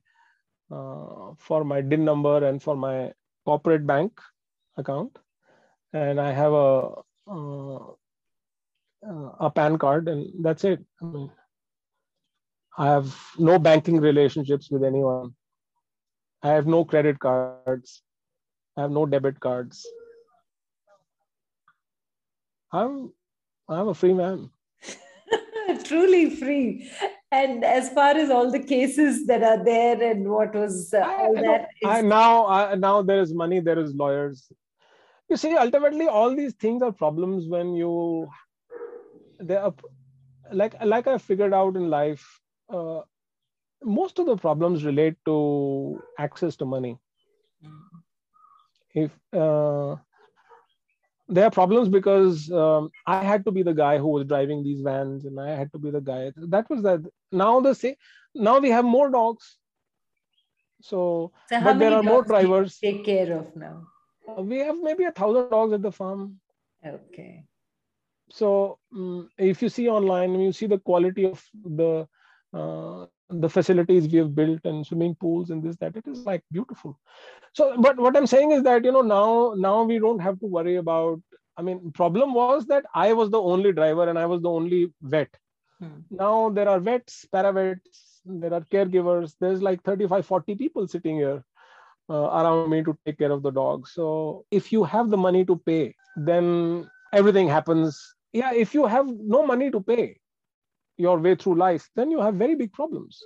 [0.71, 3.12] uh, for my DIN number and for my
[3.45, 4.21] corporate bank
[4.77, 5.19] account,
[5.93, 6.93] and I have a
[7.29, 7.93] uh,
[9.41, 10.85] a PAN card, and that's it.
[11.01, 11.31] I mean,
[12.79, 15.35] I have no banking relationships with anyone.
[16.43, 18.03] I have no credit cards.
[18.77, 19.87] I have no debit cards.
[22.73, 23.12] I'm
[23.69, 24.51] I'm a free man.
[25.85, 26.91] Truly free
[27.33, 31.39] and as far as all the cases that are there and what was uh, all
[31.39, 31.89] I, that is...
[31.89, 34.51] I, now I, now there is money there is lawyers
[35.29, 38.29] you see ultimately all these things are problems when you
[39.41, 39.75] they are
[40.53, 42.25] like like i figured out in life
[42.71, 43.01] uh,
[43.83, 45.37] most of the problems relate to
[46.19, 46.99] access to money
[48.95, 49.97] if uh,
[51.29, 54.81] there are problems because um, I had to be the guy who was driving these
[54.81, 56.33] vans, and I had to be the guy.
[56.37, 57.01] That was that.
[57.33, 57.95] Now the same.
[58.35, 59.59] Now we have more dogs.
[60.81, 62.79] So, so but there are more drivers.
[62.81, 63.87] take care of now.
[64.29, 66.41] Uh, we have maybe a thousand dogs at the farm.
[66.85, 67.45] Okay.
[68.31, 72.09] So um, if you see online, you see the quality of the
[72.53, 76.45] uh, the facilities we have built and swimming pools and this that it is like
[76.53, 76.97] beautiful
[77.53, 80.47] so but what i'm saying is that you know now now we don't have to
[80.47, 81.21] worry about
[81.57, 84.93] i mean problem was that i was the only driver and i was the only
[85.03, 85.29] vet
[85.81, 85.99] hmm.
[86.11, 91.45] now there are vets paravets there are caregivers there's like 35 40 people sitting here
[92.11, 95.45] uh, around me to take care of the dog so if you have the money
[95.45, 100.16] to pay then everything happens yeah if you have no money to pay
[100.97, 103.23] your way through life, then you have very big problems.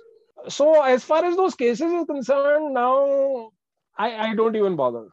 [0.49, 3.51] So, as far as those cases are concerned, now
[3.97, 5.07] I, I don't even bother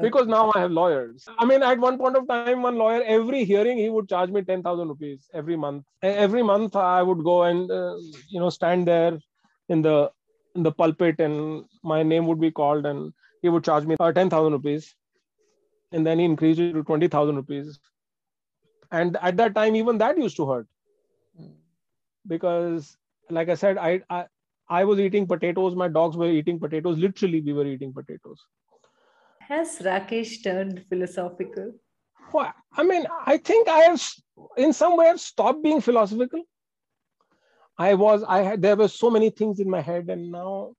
[0.00, 1.26] because now I have lawyers.
[1.38, 4.42] I mean, at one point of time, one lawyer, every hearing, he would charge me
[4.42, 5.84] 10,000 rupees every month.
[6.02, 7.96] Every month, I would go and, uh,
[8.28, 9.18] you know, stand there
[9.68, 10.10] in the
[10.54, 14.12] in the pulpit and my name would be called and he would charge me uh,
[14.12, 14.94] 10,000 rupees.
[15.92, 17.78] And then he increased it to 20,000 rupees.
[18.90, 20.66] And at that time, even that used to hurt
[22.26, 22.96] because
[23.30, 24.26] like I said, I, I
[24.68, 25.74] I was eating potatoes.
[25.74, 26.98] My dogs were eating potatoes.
[26.98, 28.40] Literally, we were eating potatoes.
[29.40, 31.72] Has Rakesh turned philosophical?
[32.32, 34.02] Well, I mean, I think I have,
[34.56, 36.42] in some way, stopped being philosophical.
[37.82, 40.74] I was, I had, there were so many things in my head, and now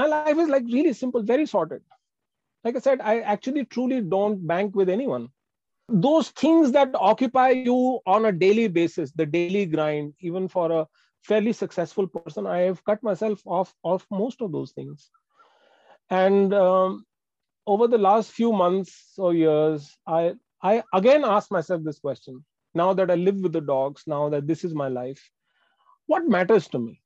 [0.00, 1.82] my life is like really simple, very sorted.
[2.64, 5.28] Like I said, I actually truly don't bank with anyone.
[6.06, 10.86] Those things that occupy you on a daily basis, the daily grind, even for a
[11.22, 15.10] fairly successful person, I have cut myself off of most of those things.
[16.10, 17.04] And um,
[17.66, 22.44] over the last few months or years, I I again asked myself this question.
[22.74, 25.22] Now that I live with the dogs, now that this is my life,
[26.08, 27.00] what matters to me?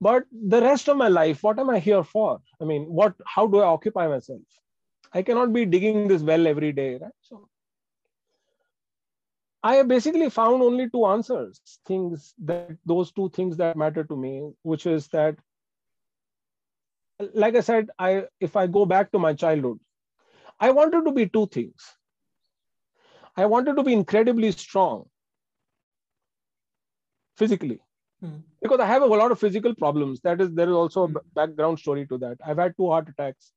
[0.00, 2.40] But the rest of my life, what am I here for?
[2.60, 3.14] I mean, what?
[3.26, 4.42] How do I occupy myself?
[5.12, 7.12] I cannot be digging this well every day, right?
[7.22, 7.48] So
[9.64, 14.16] I have basically found only two answers, things that those two things that matter to
[14.16, 15.36] me, which is that,
[17.34, 19.80] like I said, I if I go back to my childhood,
[20.60, 21.96] I wanted to be two things.
[23.36, 25.06] I wanted to be incredibly strong
[27.36, 27.80] physically
[28.20, 28.38] hmm.
[28.62, 30.20] because I have a lot of physical problems.
[30.22, 31.16] That is, there is also a hmm.
[31.34, 32.38] background story to that.
[32.44, 33.52] I've had two heart attacks.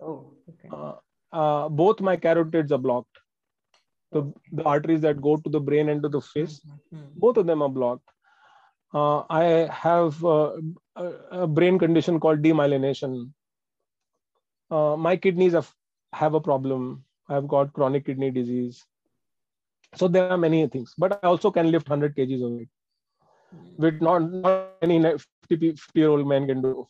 [0.00, 0.68] Oh, okay.
[0.72, 0.94] Uh,
[1.32, 3.18] uh, both my carotids are blocked
[4.12, 6.60] the, the arteries that go to the brain and to the face
[6.94, 7.06] mm-hmm.
[7.16, 8.08] both of them are blocked
[8.94, 10.60] uh, i have a,
[11.30, 13.30] a, brain condition called demyelination
[14.70, 15.70] uh, my kidneys have,
[16.12, 18.84] have a problem i've got chronic kidney disease
[19.94, 22.68] so there are many things but i also can lift 100 kgs of weight
[23.76, 26.86] which not, not any 50, 50 year old man can do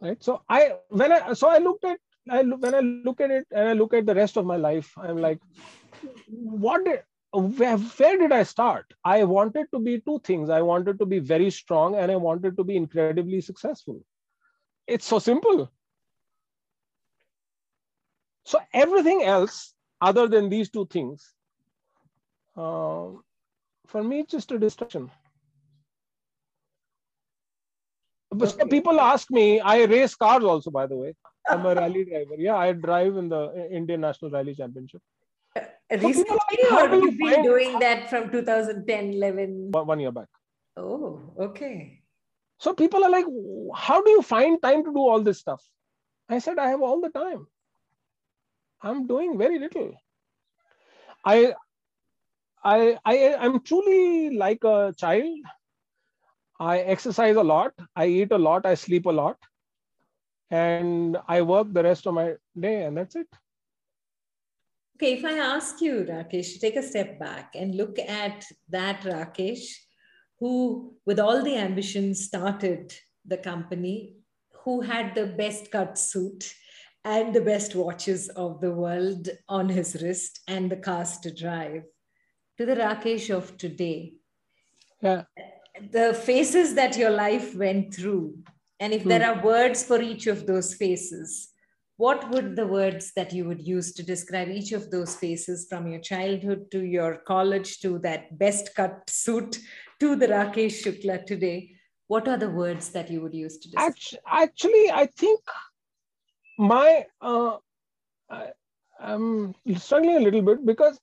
[0.00, 1.98] right so i when i so i looked at
[2.30, 4.56] I look, when I look at it and I look at the rest of my
[4.56, 5.40] life, I'm like,
[6.28, 8.92] what did, where, where did I start?
[9.04, 10.48] I wanted to be two things.
[10.48, 14.04] I wanted to be very strong and I wanted to be incredibly successful.
[14.86, 15.70] It's so simple.
[18.44, 21.32] So everything else other than these two things,
[22.56, 23.08] uh,
[23.86, 25.10] for me, it's just a distraction.
[28.30, 28.68] But okay.
[28.68, 31.14] people ask me, I race cars also, by the way.
[31.48, 32.34] I'm a rally driver.
[32.38, 35.02] Yeah, I drive in the Indian National Rally Championship.
[35.54, 36.38] Uh, recently,
[36.70, 37.44] like, or you've been find...
[37.44, 39.70] doing that from 2010, 11?
[39.72, 40.28] One year back.
[40.76, 42.00] Oh, okay.
[42.58, 43.26] So people are like,
[43.74, 45.62] how do you find time to do all this stuff?
[46.28, 47.46] I said, I have all the time.
[48.80, 49.92] I'm doing very little.
[51.24, 51.54] I,
[52.64, 55.38] I, I, I'm truly like a child.
[56.60, 57.72] I exercise a lot.
[57.96, 58.66] I eat a lot.
[58.66, 59.36] I sleep a lot
[60.52, 63.26] and I work the rest of my day, and that's it.
[64.96, 69.64] Okay, if I ask you, Rakesh, take a step back and look at that Rakesh,
[70.38, 72.94] who, with all the ambition, started
[73.24, 74.16] the company,
[74.62, 76.54] who had the best cut suit
[77.04, 81.82] and the best watches of the world on his wrist and the cars to drive,
[82.62, 84.14] to the Rakesh of today.
[85.00, 85.22] Yeah.
[85.90, 88.38] The phases that your life went through,
[88.78, 89.40] and if there hmm.
[89.40, 91.48] are words for each of those faces,
[91.96, 95.88] what would the words that you would use to describe each of those faces from
[95.88, 99.58] your childhood to your college to that best cut suit
[99.98, 101.74] to the Rakesh Shukla today?
[102.06, 103.94] What are the words that you would use to describe?
[104.26, 105.40] Actually, I think
[106.58, 107.56] my, uh,
[108.30, 108.50] I,
[109.00, 111.00] I'm struggling a little bit because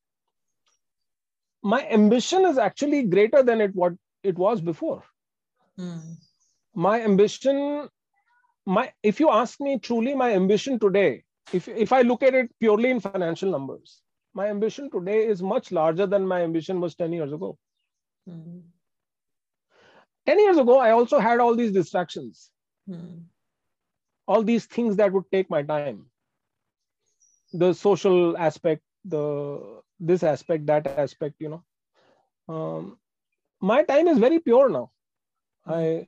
[1.62, 3.94] my ambition is actually greater than it what
[4.24, 5.04] it was before.
[5.78, 5.98] Hmm
[6.76, 7.90] my ambition
[8.66, 12.52] my if you ask me truly my ambition today if if i look at it
[12.60, 14.02] purely in financial numbers
[14.34, 17.58] my ambition today is much larger than my ambition was 10 years ago
[18.30, 18.60] mm-hmm.
[20.28, 22.52] 10 years ago i also had all these distractions
[22.90, 23.18] mm-hmm.
[24.28, 26.06] all these things that would take my time
[27.54, 31.64] the social aspect the this aspect that aspect you know
[32.48, 32.98] um,
[33.62, 34.90] my time is very pure now
[35.68, 35.74] mm-hmm.
[35.74, 36.08] i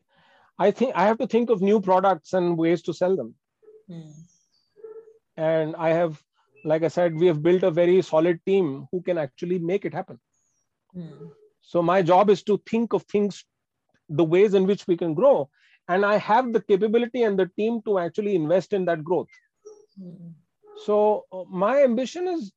[0.61, 3.33] I think I have to think of new products and ways to sell them.
[3.89, 4.11] Mm.
[5.35, 6.21] And I have,
[6.63, 9.93] like I said, we have built a very solid team who can actually make it
[9.93, 10.19] happen.
[10.95, 11.31] Mm.
[11.61, 13.43] So my job is to think of things,
[14.07, 15.49] the ways in which we can grow.
[15.87, 19.33] And I have the capability and the team to actually invest in that growth.
[19.99, 20.33] Mm.
[20.85, 22.51] So uh, my ambition is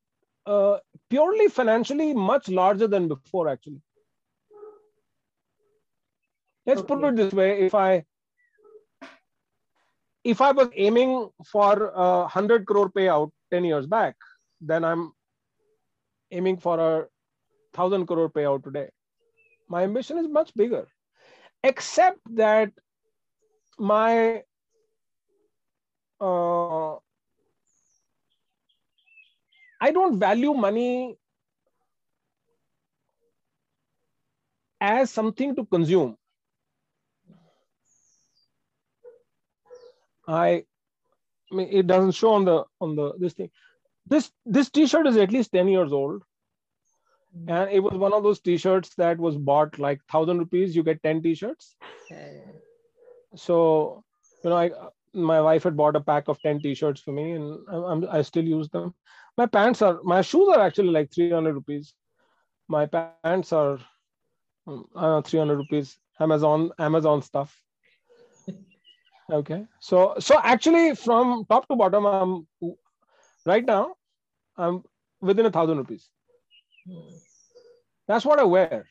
[0.46, 0.78] uh,
[1.10, 3.80] purely financially much larger than before, actually.
[6.66, 6.94] Let's okay.
[6.94, 8.04] put it this way: if I
[10.24, 14.16] if I was aiming for a hundred crore payout ten years back,
[14.60, 15.12] then I'm
[16.30, 17.06] aiming for a
[17.74, 18.88] thousand crore payout today.
[19.68, 20.86] My ambition is much bigger,
[21.62, 22.72] except that
[23.78, 24.42] my
[26.20, 26.96] uh,
[29.84, 31.16] I don't value money
[34.80, 36.16] as something to consume.
[40.26, 40.64] I,
[41.50, 43.50] I mean, it doesn't show on the on the this thing.
[44.06, 46.22] This this T-shirt is at least ten years old,
[47.36, 47.50] mm-hmm.
[47.50, 50.74] and it was one of those T-shirts that was bought like thousand rupees.
[50.74, 51.76] You get ten T-shirts.
[53.36, 53.56] So,
[54.42, 54.70] you know, I
[55.12, 58.44] my wife had bought a pack of ten T-shirts for me, and I'm, I still
[58.44, 58.94] use them.
[59.36, 61.94] My pants are my shoes are actually like three hundred rupees.
[62.68, 63.20] My pants
[63.52, 63.78] are
[64.66, 65.98] uh, 300 rupees.
[66.20, 67.62] Amazon amazon stuff.
[69.32, 69.66] Okay.
[69.80, 72.46] So so actually from top to bottom i'm
[73.44, 73.94] right now
[74.56, 74.82] i'm
[75.20, 76.10] within a thousand rupees.
[78.08, 78.86] That's what i wear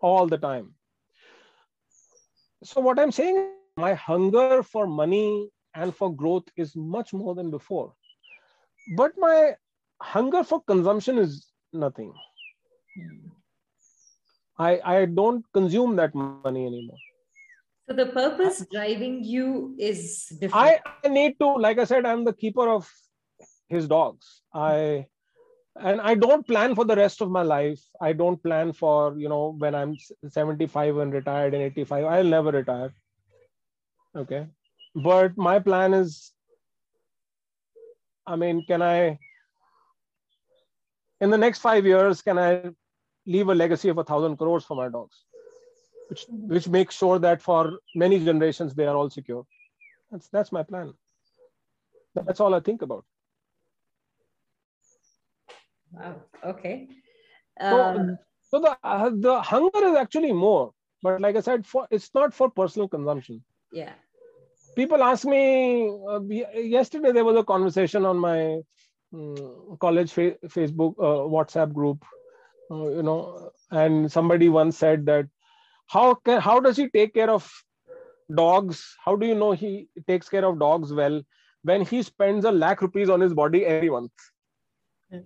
[0.00, 0.74] all the time.
[2.64, 3.38] So what i'm saying
[3.76, 7.97] my hunger for money and for growth is much more than before
[8.96, 9.54] but my
[10.00, 12.12] hunger for consumption is nothing
[14.58, 16.96] I, I don't consume that money anymore.
[17.88, 20.54] So the purpose driving you is different.
[20.54, 22.90] I, I need to, like I said, I'm the keeper of
[23.68, 24.42] his dogs.
[24.52, 25.06] I
[25.80, 27.80] and I don't plan for the rest of my life.
[28.00, 32.04] I don't plan for, you know, when I'm 75 and retired and 85.
[32.04, 32.92] I'll never retire.
[34.16, 34.48] Okay.
[34.96, 36.32] But my plan is,
[38.28, 39.18] I mean, can I,
[41.20, 42.70] in the next five years, can I
[43.26, 45.24] leave a legacy of a thousand crores for my dogs,
[46.08, 49.44] which which makes sure that for many generations they are all secure.
[50.10, 50.92] That's that's my plan.
[52.14, 53.04] That's all I think about.
[55.92, 56.16] Wow.
[56.44, 56.88] Okay.
[57.60, 58.16] Uh, so,
[58.50, 60.72] so the uh, the hunger is actually more,
[61.02, 63.42] but like I said, for it's not for personal consumption.
[63.72, 63.94] Yeah.
[64.78, 65.40] People ask me.
[66.08, 66.20] Uh,
[66.76, 68.60] yesterday there was a conversation on my
[69.12, 72.04] um, college fa- Facebook uh, WhatsApp group
[72.70, 75.26] uh, you know and somebody once said that
[75.86, 77.50] how can how does he take care of
[78.34, 81.22] dogs how do you know he takes care of dogs well
[81.62, 84.12] when he spends a lakh rupees on his body every month
[85.10, 85.20] yeah.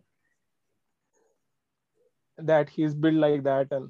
[2.39, 3.89] that he's built like that and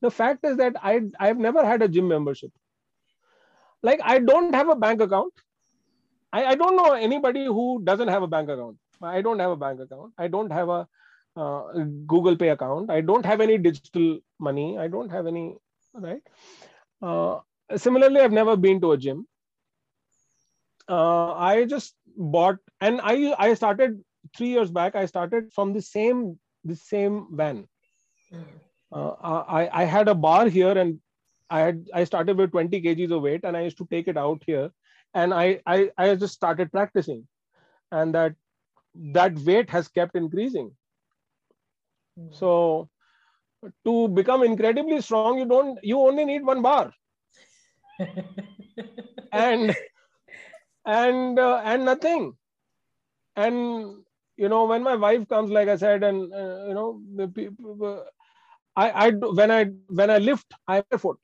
[0.00, 2.50] the fact is that i i've never had a gym membership
[3.82, 5.32] like i don't have a bank account
[6.32, 9.56] I, I don't know anybody who doesn't have a bank account i don't have a
[9.56, 10.86] bank account i don't have a
[11.36, 11.72] uh,
[12.06, 12.90] Google Pay account.
[12.90, 14.78] I don't have any digital money.
[14.78, 15.56] I don't have any,
[15.94, 16.22] right?
[17.00, 17.40] Uh,
[17.76, 19.26] similarly, I've never been to a gym.
[20.88, 24.02] Uh, I just bought, and I I started
[24.36, 24.94] three years back.
[24.94, 27.66] I started from the same the same van.
[28.92, 31.00] Uh, I I had a bar here, and
[31.52, 34.18] I had I started with 20 kgs of weight, and I used to take it
[34.18, 34.70] out here,
[35.14, 37.26] and I I I just started practicing,
[37.92, 38.34] and that
[39.18, 40.72] that weight has kept increasing
[42.16, 42.32] Hmm.
[42.32, 42.88] So
[43.84, 46.86] to become incredibly strong, you don't you only need one bar.
[49.32, 49.74] and
[50.86, 52.36] and uh, and nothing.
[53.36, 54.04] And
[54.36, 58.04] you know when my wife comes, like I said, and uh, you know the people,
[58.76, 61.18] I I when I when I lift, I barefoot.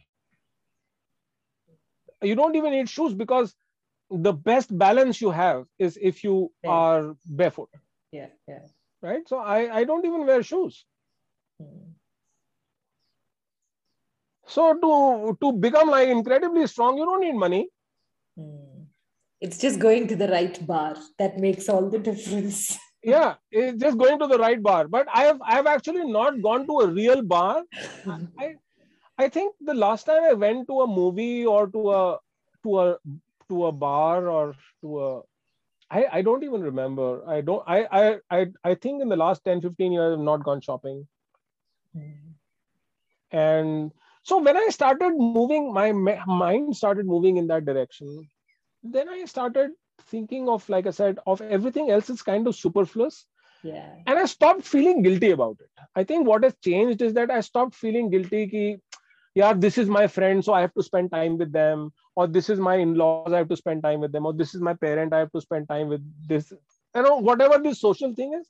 [2.23, 3.55] You don't even need shoes because
[4.11, 6.71] the best balance you have is if you yeah.
[6.71, 7.69] are barefoot.
[8.13, 8.61] Yeah, yeah
[9.03, 9.29] right?
[9.29, 10.85] So I, I don't even wear shoes.
[11.61, 11.93] Hmm.
[14.47, 17.69] So to to become like incredibly strong, you don't need money.
[18.37, 18.85] Hmm.
[19.41, 22.77] It's just going to the right bar that makes all the difference.
[23.03, 24.89] yeah, it's just going to the right bar.
[24.89, 27.63] But I have I have actually not gone to a real bar.
[28.39, 28.55] I
[29.19, 32.19] I think the last time I went to a movie or to a
[32.63, 32.99] to a
[33.49, 35.23] to a bar or to a
[35.91, 37.27] I, I don't even remember.
[37.27, 40.45] I don't I, I I I think in the last 10, 15 years I've not
[40.45, 41.07] gone shopping.
[43.31, 43.93] And
[44.23, 48.29] so when I started moving, my mind started moving in that direction.
[48.83, 53.27] Then I started thinking of, like I said, of everything else is kind of superfluous.
[53.63, 53.95] Yeah.
[54.07, 55.71] And I stopped feeling guilty about it.
[55.95, 58.79] I think what has changed is that I stopped feeling guilty ki,
[59.35, 61.93] yeah, this is my friend, so I have to spend time with them.
[62.17, 64.27] Or this is my in-laws i have to spend time with them.
[64.27, 66.53] Or this is my parent i have to spend time with this.
[66.95, 68.49] You know whatever this social thing is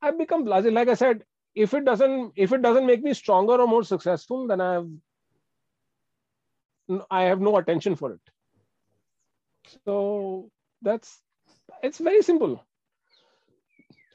[0.00, 0.72] i've become blasé.
[0.72, 4.46] Like i said if it doesn't if it doesn't make me stronger or more successful
[4.46, 4.88] then i have
[7.10, 8.20] i have no attention for it.
[9.84, 10.50] So
[10.82, 11.20] that's
[11.82, 12.64] it's very simple.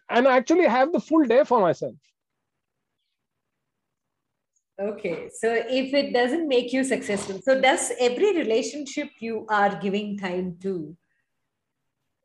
[0.09, 1.95] And i actually have the full day for myself
[4.79, 5.29] Okay.
[5.33, 10.57] So if it doesn't make you successful, so does every relationship you are giving time
[10.61, 10.95] to?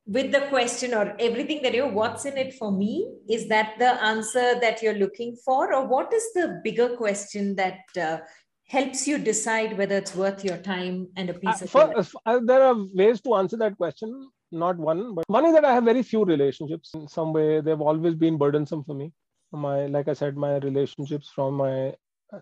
[0.05, 3.09] With the question or everything that you what's in it for me?
[3.31, 5.73] Is that the answer that you're looking for?
[5.73, 8.19] Or what is the bigger question that uh,
[8.67, 12.41] helps you decide whether it's worth your time and a piece uh, of for, uh,
[12.45, 15.85] there are ways to answer that question not one but one is that i have
[15.85, 16.91] very few relationships.
[16.95, 19.13] In some way they've always been burdensome for me.
[19.53, 21.95] My like i said my relationships from my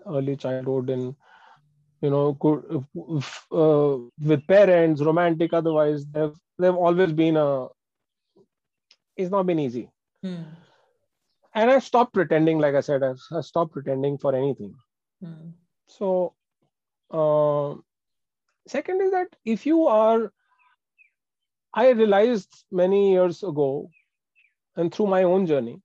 [0.07, 1.15] early childhood and
[2.01, 2.85] you know could,
[3.53, 7.67] uh, with parents romantic otherwise they've they've always been a
[9.17, 9.89] it's not been easy
[10.23, 10.43] hmm.
[11.55, 14.75] and i stopped pretending like i said i, I stopped pretending for anything
[15.23, 15.51] hmm.
[15.87, 16.35] so
[17.11, 17.75] uh,
[18.69, 20.33] second is that if you are
[21.75, 23.91] i realized many years ago
[24.77, 25.81] and through my own journey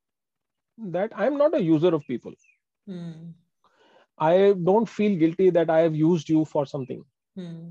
[0.78, 2.34] that i'm not a user of people
[2.88, 3.32] hmm.
[4.18, 7.04] I don't feel guilty that I have used you for something.
[7.36, 7.70] Hmm.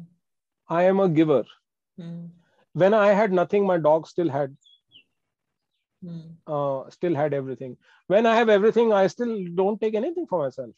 [0.69, 1.45] I am a giver.
[1.99, 2.27] Hmm.
[2.73, 4.57] When I had nothing, my dog still had.
[6.03, 6.21] Hmm.
[6.47, 7.77] Uh, still had everything.
[8.09, 10.75] When I have everything, I still don't take anything for myself.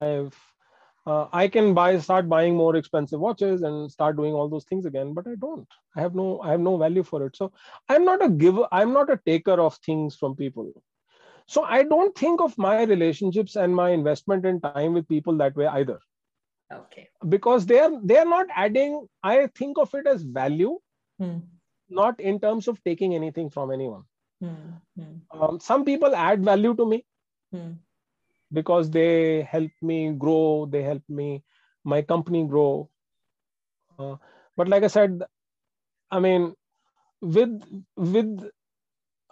[0.00, 0.36] I've
[1.06, 4.86] uh, I can buy start buying more expensive watches and start doing all those things
[4.86, 5.66] again, but I don't.
[5.96, 7.36] I have no I have no value for it.
[7.36, 7.52] So
[7.88, 8.66] I'm not a giver.
[8.72, 10.72] I'm not a taker of things from people
[11.54, 15.56] so i don't think of my relationships and my investment in time with people that
[15.60, 15.98] way either
[16.76, 20.76] okay because they are they are not adding i think of it as value
[21.18, 21.38] hmm.
[22.00, 24.04] not in terms of taking anything from anyone
[24.40, 24.70] hmm.
[24.98, 25.42] Hmm.
[25.42, 27.04] Um, some people add value to me
[27.52, 27.72] hmm.
[28.60, 31.28] because they help me grow they help me
[31.84, 32.88] my company grow
[33.98, 34.16] uh,
[34.56, 35.22] but like i said
[36.10, 36.54] i mean
[37.20, 37.62] with
[37.96, 38.50] with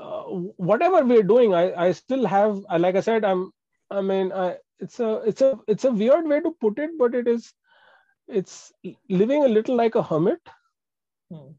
[0.01, 0.22] uh,
[0.57, 3.53] whatever we're doing, I, I still have, like I said, I'm,
[3.90, 7.14] I mean, I, it's a, it's a, it's a weird way to put it, but
[7.14, 7.53] it is,
[8.28, 8.72] it's
[9.09, 10.40] living a little like a hermit.
[11.30, 11.53] Hmm.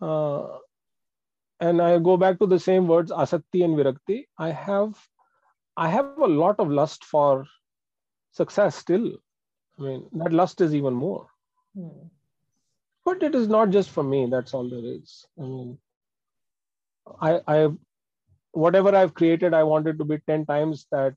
[0.00, 0.58] Uh,
[1.60, 4.24] and I go back to the same words, asakti and virakti.
[4.36, 4.98] I have,
[5.76, 7.44] I have a lot of lust for
[8.32, 9.12] success still.
[9.78, 11.28] I mean, that lust is even more.
[11.76, 12.08] Hmm.
[13.04, 14.26] But it is not just for me.
[14.30, 15.24] That's all there is.
[15.38, 15.78] I mean,
[17.20, 17.68] I, I,
[18.52, 21.14] whatever I've created, I want it to be 10 times that,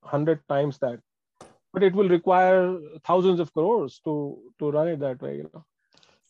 [0.00, 1.00] 100 times that.
[1.72, 5.64] But it will require thousands of crores to, to run it that way, you know.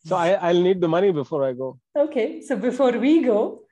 [0.07, 1.79] So I, I'll need the money before I go.
[1.97, 2.43] Okay.
[2.43, 3.65] So before we go,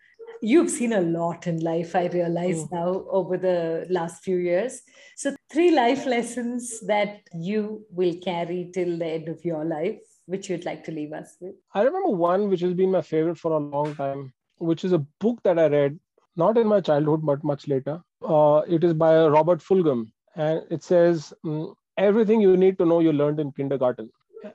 [0.42, 2.72] you've seen a lot in life, I realize mm.
[2.72, 4.82] now over the last few years.
[5.16, 10.50] So, three life lessons that you will carry till the end of your life, which
[10.50, 11.54] you'd like to leave us with?
[11.74, 14.32] I remember one which has been my favorite for a long time
[14.62, 15.98] which is a book that I read,
[16.36, 18.02] not in my childhood, but much later.
[18.22, 23.00] Uh, it is by Robert Fulghum, and it says, mm, Everything you need to know
[23.00, 24.10] you learned in kindergarten.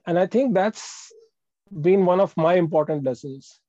[0.05, 1.13] And I think that's
[1.81, 3.61] been one of my important lessons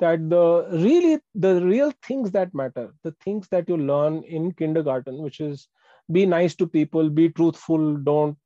[0.00, 5.18] that the really the real things that matter the things that you learn in kindergarten
[5.22, 5.68] which is
[6.10, 8.36] be nice to people be truthful don't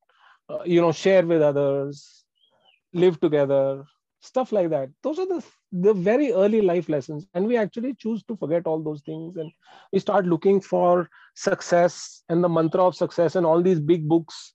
[0.50, 2.24] uh, you know share with others
[2.92, 3.84] live together
[4.24, 4.88] stuff like that.
[5.02, 7.26] Those are the the very early life lessons.
[7.34, 9.36] And we actually choose to forget all those things.
[9.36, 9.50] And
[9.92, 14.54] we start looking for success and the mantra of success and all these big books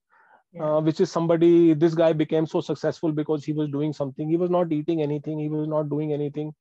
[0.54, 0.64] yeah.
[0.64, 4.30] uh, which is somebody this guy became so successful because he was doing something.
[4.30, 5.40] He was not eating anything.
[5.40, 6.54] He was not doing anything.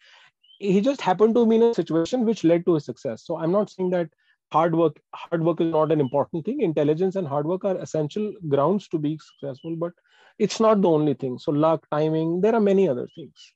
[0.59, 3.25] He just happened to be in a situation which led to his success.
[3.25, 4.09] So i'm not saying that
[4.51, 6.61] hard work hard work is not an important thing.
[6.61, 9.77] Intelligence and hard work are essential grounds to be successful.
[9.77, 9.93] But
[10.39, 11.39] it's not the only thing.
[11.39, 13.55] So luck timing there are many other things.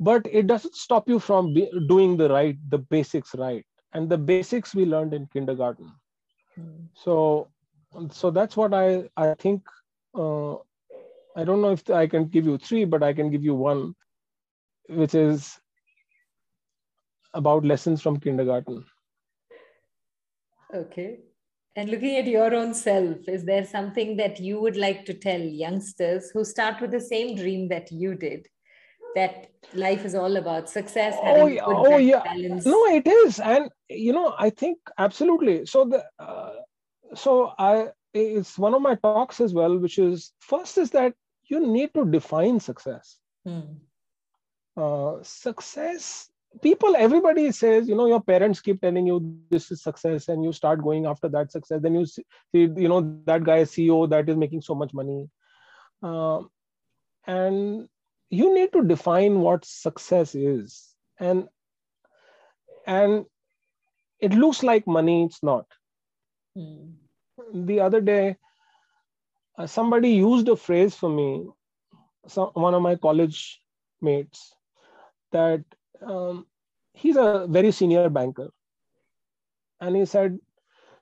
[0.00, 3.64] But it doesn't stop you from be, doing the right the basics right.
[3.92, 5.92] And the basics we learned in kindergarten.
[6.58, 6.88] Mm.
[6.94, 7.48] so
[8.10, 9.62] so that's what i i think
[10.14, 10.54] uh,
[11.36, 13.94] i don't know if i can give you three but i can give you one
[14.88, 15.60] which is
[17.34, 18.84] about lessons from kindergarten.
[20.74, 21.20] Okay
[21.76, 25.40] and looking at your own self, is there something that you would like to tell
[25.40, 28.46] youngsters who start with the same dream that you did?
[29.16, 31.16] That life is all about success.
[31.22, 31.62] Oh, yeah.
[31.64, 32.22] oh yeah.
[32.22, 32.66] Balance.
[32.66, 35.66] No, it is, and you know, I think absolutely.
[35.66, 36.54] So the, uh,
[37.14, 41.14] so I, it's one of my talks as well, which is first is that
[41.44, 43.18] you need to define success.
[43.46, 43.60] Hmm.
[44.76, 46.28] Uh, success
[46.62, 50.52] people everybody says you know your parents keep telling you this is success and you
[50.52, 51.80] start going after that success.
[51.82, 55.28] Then you see you know that guy ceo that is making so much money.
[56.02, 56.42] Uh,
[57.26, 57.88] and
[58.30, 60.94] you need to define what success is.
[61.18, 61.48] And
[62.86, 63.24] and
[64.20, 65.66] it looks like money it's not.
[66.54, 68.36] The other day
[69.58, 71.46] uh, somebody used a phrase for me
[72.26, 73.60] some, one of my college
[74.00, 74.54] mates
[75.32, 75.64] that
[76.05, 76.45] um,
[76.93, 78.43] he's a very senior banker
[79.81, 80.37] and he said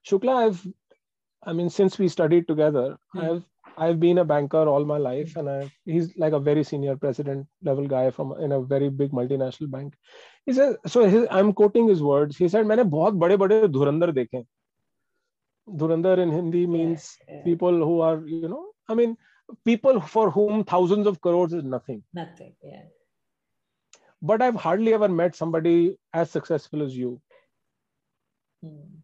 [0.10, 0.62] shukla i've
[1.46, 3.22] i mean since we studied together Hmm.
[3.26, 3.44] i've
[3.86, 7.48] i've been a banker all my life and I, he's like a very senior president
[7.70, 9.94] level guy from in a very big multinational bank
[10.46, 14.12] he said so his, i'm quoting his words he said मैंने बहुत बड़े बड़े धुरंधर
[14.12, 14.46] देखे हैं."
[15.68, 17.44] धुरंधर in hindi means Yeah.
[17.48, 19.16] people who are you know i mean
[19.70, 22.54] people for whom thousands of crores is nothing Nothing.
[22.64, 22.84] Yeah.
[24.23, 27.21] but i've hardly ever met somebody as successful as you
[28.65, 29.03] Mm.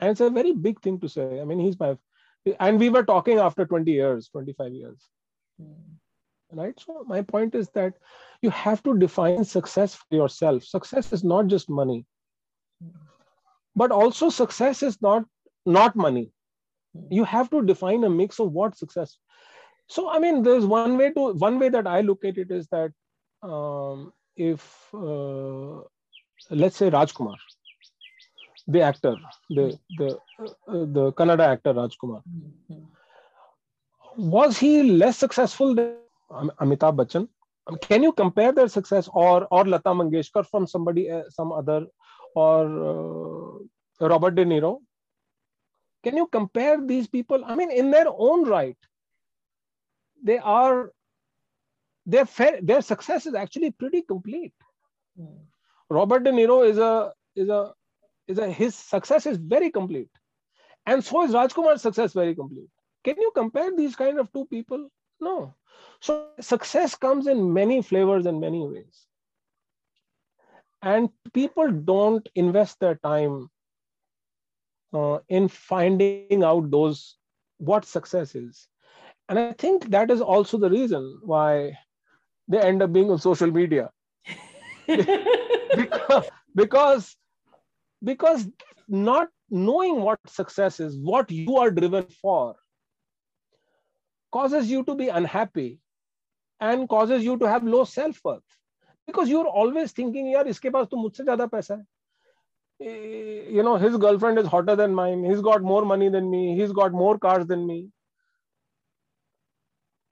[0.00, 1.88] and it's a very big thing to say i mean he's my
[2.54, 5.08] and we were talking after 20 years 25 years
[5.60, 5.98] Mm.
[6.52, 7.94] right so my point is that
[8.42, 12.04] you have to define success for yourself success is not just money
[12.82, 12.90] Mm.
[13.74, 15.24] but also success is not
[15.66, 16.30] not money
[16.96, 17.08] Mm.
[17.18, 19.18] you have to define a mix of what success
[19.96, 22.66] so i mean there's one way to one way that i look at it is
[22.68, 22.92] that
[23.42, 25.80] um, if uh,
[26.50, 27.36] let's say rajkumar
[28.66, 29.14] the actor
[29.50, 30.08] the the
[30.40, 32.22] uh, the kannada actor rajkumar
[34.16, 35.94] was he less successful than
[36.60, 37.28] amitabh bachchan?
[37.82, 41.86] Can you compare their success or or lata mangeshkar from somebody uh, some other
[42.34, 42.62] or
[42.92, 44.78] uh, robert de niro?
[46.02, 47.44] Can you compare these people?
[47.44, 48.76] I mean in their own right
[50.22, 50.92] they are
[52.08, 54.54] their fair, their success is actually pretty complete.
[55.20, 55.38] Mm.
[55.96, 57.60] robert de niro is a is a
[58.32, 60.10] is a his success is very complete.
[60.86, 62.70] And so is rajkumar's success very complete.
[63.04, 64.88] Can you compare these kind of two people?
[65.20, 65.54] No.
[66.00, 69.06] So success comes in many flavors and many ways.
[70.82, 73.50] And people don't invest their time
[74.94, 77.16] uh, in finding out those
[77.58, 78.66] what success is.
[79.28, 81.76] And i think that is also the reason why
[82.48, 83.90] they end up being on social media.
[85.76, 87.16] Because, because
[88.02, 88.48] because
[88.88, 92.56] not knowing what success is what you are driven for
[94.32, 95.78] causes you to be unhappy
[96.60, 98.42] and causes you to have low self worth
[99.06, 101.84] because you're always thinking yaar iske paas to mujhse zyada paisa hai.
[102.80, 105.24] Eh, you know his girlfriend is hotter than mine.
[105.24, 106.42] He's got more money than me.
[106.56, 107.78] He's got more cars than me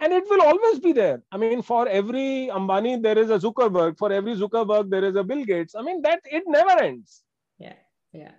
[0.01, 3.97] and it will always be there i mean for every ambani there is a zuckerberg
[3.99, 7.23] for every zuckerberg there is a bill gates i mean that it never ends
[7.59, 7.77] Yeah.
[8.13, 8.33] Yeah.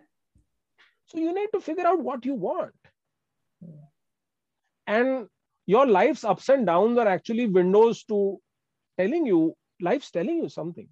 [1.08, 2.74] so you need to figure out what you want
[3.64, 3.88] Mm.
[4.88, 5.28] and
[5.66, 8.40] your life's ups and downs are actually windows to
[8.98, 10.88] telling you life's telling you something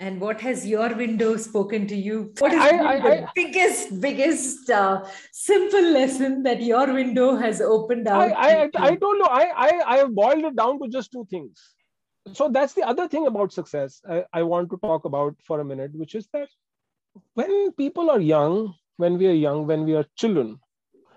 [0.00, 2.32] And what has your window spoken to you?
[2.40, 7.36] What is I- been I- the I- biggest, biggest uh, simple lesson that your window
[7.36, 8.32] has opened I, out?
[8.36, 8.98] I, to I you?
[8.98, 11.60] told you, I, I, I have boiled it down to just two things.
[12.32, 15.64] So that's the other thing about success I, I want to talk about for a
[15.64, 16.48] minute, which is that
[17.34, 20.58] when people are young, when we are young, when we are children,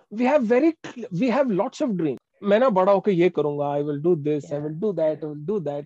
[0.10, 2.20] we have very, cl- we have lots of dreams.
[2.44, 4.64] मैं ना बड़ा होके ये करूंगा, I will do this, I Yeah.
[4.64, 5.86] will do that, I will do that.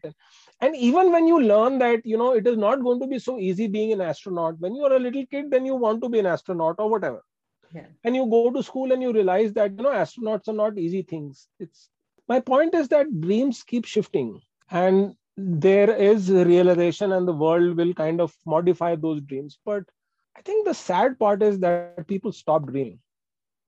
[0.61, 3.39] And even when you learn that, you know, it is not going to be so
[3.39, 4.59] easy being an astronaut.
[4.61, 7.23] When you are a little kid, then you want to be an astronaut or whatever
[7.73, 7.87] Yeah.
[8.05, 11.03] and you go to school and you realize that you know astronauts are not easy
[11.03, 11.89] things it's
[12.29, 14.41] my point is that dreams keep shifting
[14.71, 19.85] and there is realization and the world will kind of modify those dreams but
[20.37, 22.83] i think the sad part is that people stop dreaming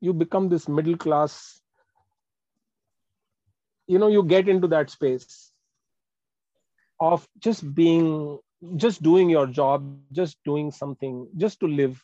[0.00, 1.60] you become this middle class
[3.86, 5.54] you know you get into that space
[7.00, 8.38] of just being
[8.76, 12.02] just doing your job just doing something just to live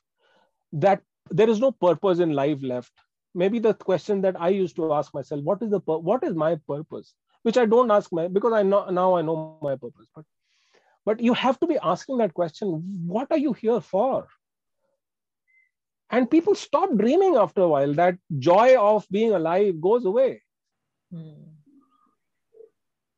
[0.73, 2.93] that there is no purpose in life left.
[3.35, 6.57] Maybe the question that i used to ask myself what is the what is my
[6.69, 7.15] purpose?
[7.43, 10.05] Which i don't ask my because i know now i know my purpose but
[10.85, 12.63] but you have to be asking that question
[12.93, 14.27] what are you here for?
[16.11, 20.43] And people stop dreaming after a while that joy of being alive goes away.
[21.13, 21.62] Mm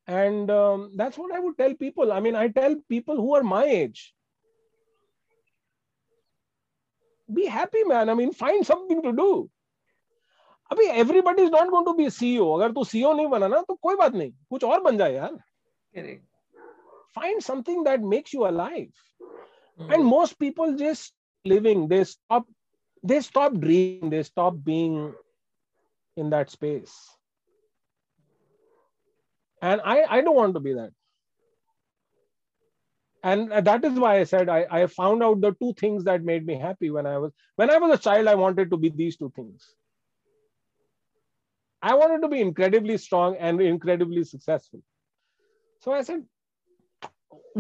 [0.08, 3.44] and um, that's what i would tell people i mean i tell people who are
[3.44, 4.02] my age
[7.34, 9.30] be happy man i mean find something to do
[10.74, 13.62] अभी everybody is not going to be a CEO अगर तू CEO नहीं बना ना
[13.70, 15.38] तो कोई बात नहीं कुछ और बन जाए यार
[15.96, 16.24] Correct.
[17.18, 19.06] find something that makes you alive
[19.82, 19.92] Mm.
[19.96, 21.14] and most people just
[21.52, 22.48] living they stop
[23.12, 24.96] they stop dreaming they stop being
[26.18, 26.96] in that space
[29.69, 30.93] and i i don't want to be that.
[33.29, 36.49] And that is why i said I, I found out the two things that made
[36.49, 39.17] me happy when i was when i was a child i wanted to be these
[39.23, 39.69] two things.
[41.91, 44.83] I wanted to be incredibly strong and incredibly successful.
[45.87, 46.27] So i said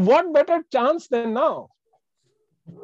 [0.08, 1.70] what better chance than now?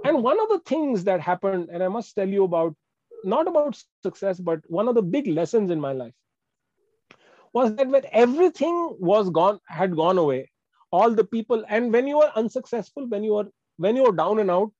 [0.05, 2.75] And one of the things that happened and i must tell you about
[3.35, 6.14] not about success but one of the big lessons in my life
[7.53, 10.51] was that when everything was gone had gone away
[10.92, 13.46] all the people and when you are unsuccessful when you are
[13.76, 14.70] when you are down and out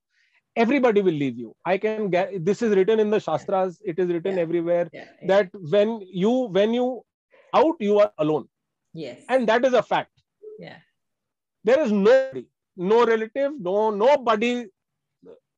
[0.57, 1.55] everybody will leave you.
[1.65, 3.81] I can get this is written in the shastras.
[3.85, 4.43] It is written yeah.
[4.43, 5.05] everywhere yeah.
[5.21, 5.29] Yeah.
[5.29, 7.03] that when you when you
[7.55, 8.49] out you are alone.
[8.93, 9.23] Yes.
[9.29, 10.13] And that is a fact.
[10.59, 10.79] Yeah.
[11.65, 12.47] There is nobody
[12.77, 14.67] no relative no nobody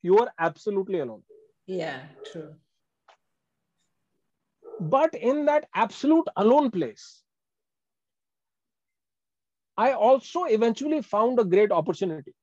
[0.03, 1.23] you are absolutely alone.
[1.67, 2.01] Yeah
[2.31, 2.55] true
[4.91, 7.23] but in that absolute alone place
[9.77, 12.35] I also eventually found a great opportunity.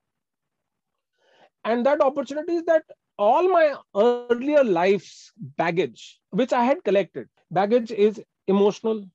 [1.63, 2.83] And that opportunity is that
[3.17, 9.05] all my earlier life's baggage, which I had collected, baggage is emotional,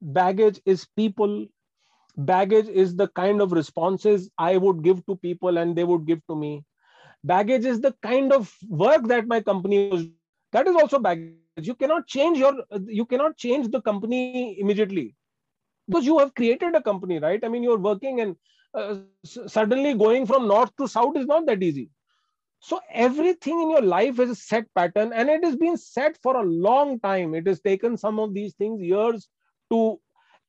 [0.00, 1.46] baggage is people,
[2.16, 6.24] baggage is the kind of responses I would give to people and they would give
[6.28, 6.64] to me.
[7.24, 10.06] Baggage is the kind of work that my company was.
[10.52, 11.34] That is also baggage.
[11.66, 12.54] You cannot change your.
[12.86, 15.14] You cannot change the company immediately.
[15.88, 17.42] Because you have created a company right?
[17.44, 18.36] I mean you're working and
[18.74, 21.90] uh, suddenly going from north to south is not that easy.
[22.60, 26.36] So everything in your life is a set pattern and it has been set for
[26.36, 27.34] a long time.
[27.34, 29.28] It has taken some of these things years
[29.70, 30.00] to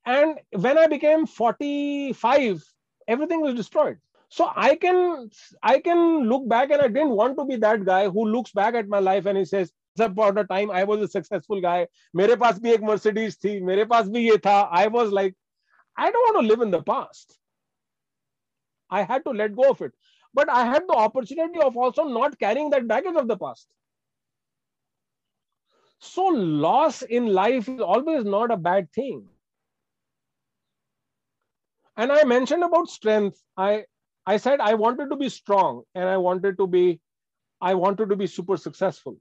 [0.06, 2.64] and when i became 45
[3.06, 3.98] everything was destroyed.
[4.28, 5.30] So i can
[5.62, 8.74] i can look back and i didn't want to be that guy who looks back
[8.74, 10.70] at my life and he says about the time.
[10.70, 11.88] I was a successful guy.
[12.14, 14.24] mere paas bhi ek mercedes thi mere paas bhi
[14.82, 15.34] i was like
[15.96, 17.38] i don't want to live in the past.
[18.90, 19.92] I had to let go of it.
[20.34, 23.68] But i had the opportunity of also not carrying that baggage of the past.
[25.98, 29.28] So loss in life is always not a bad thing.
[31.96, 33.42] And i mentioned about strength.
[33.56, 33.84] I
[34.26, 37.00] i said i wanted to be strong and i wanted to be
[37.60, 39.16] i wanted to be super successful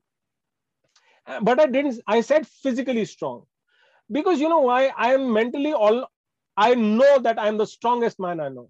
[1.41, 3.43] but I didn't, I said physically strong
[4.11, 4.91] because you know why?
[4.97, 6.07] I am mentally all,
[6.57, 8.69] I know that I'm the strongest man I know.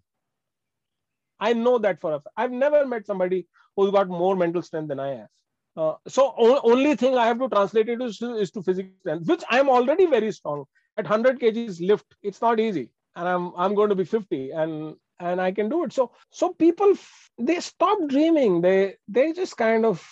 [1.40, 2.34] I know that for a fact.
[2.38, 5.28] I've never met somebody who's got more mental strength than I have.
[5.76, 8.92] Uh, so o- only thing I have to translate it is to, is to physical
[9.00, 10.66] strength, which I'm already very strong.
[10.98, 14.96] At 100 kgs lift, it's not easy, and I'm I'm going to be 50, and
[15.20, 15.94] and I can do it.
[15.94, 16.94] So so people
[17.38, 18.62] they stop dreaming.
[18.62, 20.06] They they just kind of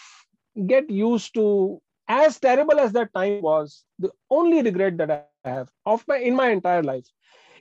[0.66, 5.42] get used to as terrible as that time was, the only regret that I have
[5.58, 6.06] of my in
[6.36, 6.80] my entire life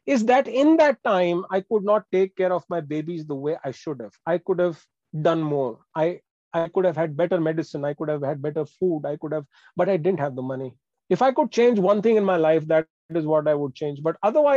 [0.07, 3.57] is that in that time I could not take care of my babies the way
[3.65, 4.13] I should have.
[4.27, 4.83] I could have
[5.23, 5.79] done more.
[5.95, 6.21] I
[6.53, 7.85] I could have had better medicine.
[7.85, 9.03] I could have had better food.
[9.07, 9.45] I could have,
[9.77, 10.75] but I didn't have the money.
[11.11, 13.75] If I could change one thing in my life, that is what I would change.
[13.77, 14.51] But otherwise,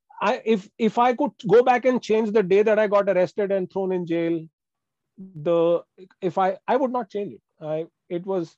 [0.00, 3.50] I if if I could go back and change the day that I got arrested
[3.52, 4.40] and thrown in jail,
[5.18, 5.82] the
[6.20, 7.42] if I I would not change it.
[7.60, 8.56] I it was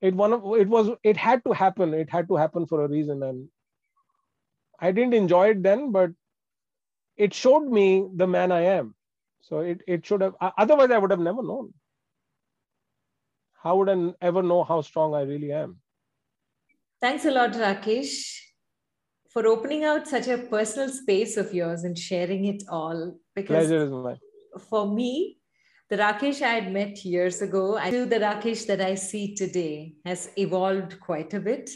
[0.00, 1.94] it one of it was it had to happen.
[1.94, 3.48] It had to happen for a reason and
[4.80, 6.10] i didn't enjoy it then but
[7.16, 8.94] it showed me the man i am.
[9.40, 11.74] So it, it should have otherwise i would have never known.
[13.62, 15.80] How would i ever know how strong i really am?
[17.00, 18.38] Thanks a lot rakesh
[19.30, 23.84] for opening out such a personal space of yours and sharing it all because Pleasure
[23.84, 24.18] is mine.
[24.68, 25.37] for me
[25.90, 30.30] the Rakesh I had met years ago to the Rakesh that I see today has
[30.36, 31.70] evolved quite a bit.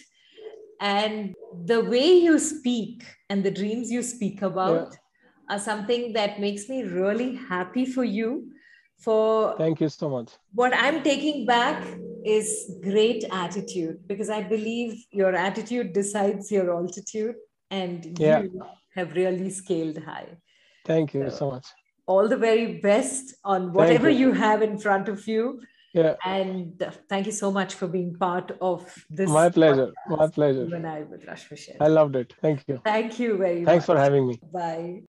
[0.80, 1.34] And
[1.64, 5.56] the way you speak and the dreams you speak about yeah.
[5.56, 8.52] are something that makes me really happy for you.
[8.98, 10.30] For thank you so much.
[10.54, 11.82] What I'm taking back
[12.24, 17.34] is great attitude because I believe your attitude decides your altitude,
[17.70, 18.42] and yeah.
[18.42, 18.62] you
[18.94, 20.36] have really scaled high.
[20.84, 21.66] Thank you so, so much
[22.06, 24.28] all the very best on whatever you.
[24.28, 24.32] you.
[24.32, 25.60] have in front of you.
[25.94, 26.14] Yeah.
[26.24, 29.28] And thank you so much for being part of this.
[29.28, 29.92] My pleasure.
[30.08, 30.64] My pleasure.
[30.64, 32.32] You and I with Rashmi I loved it.
[32.40, 32.80] Thank you.
[32.82, 33.66] Thank you very Thanks much.
[33.66, 34.40] Thanks for having me.
[34.52, 35.02] Bye.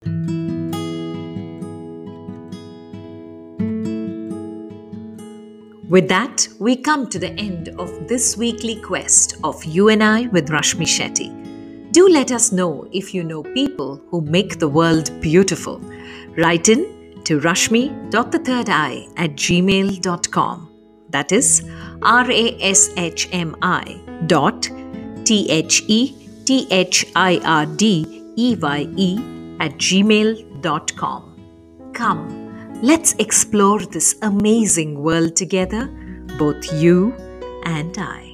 [5.89, 10.25] With that, we come to the end of this weekly quest of You and I
[10.27, 11.29] with Rashmi Shetty.
[11.91, 15.79] Do let us know if you know people who make the world beautiful.
[16.37, 20.69] Write in to rashmi.thethirdeye at gmail.com.
[21.09, 21.69] That is
[22.01, 24.69] R A S H M I dot
[25.25, 26.13] T H E
[26.45, 29.17] T H I R D E Y E
[29.59, 31.21] at gmail.com.
[31.93, 32.43] Come
[32.83, 35.87] Let's explore this amazing world together,
[36.37, 37.13] both you
[37.63, 38.33] and I.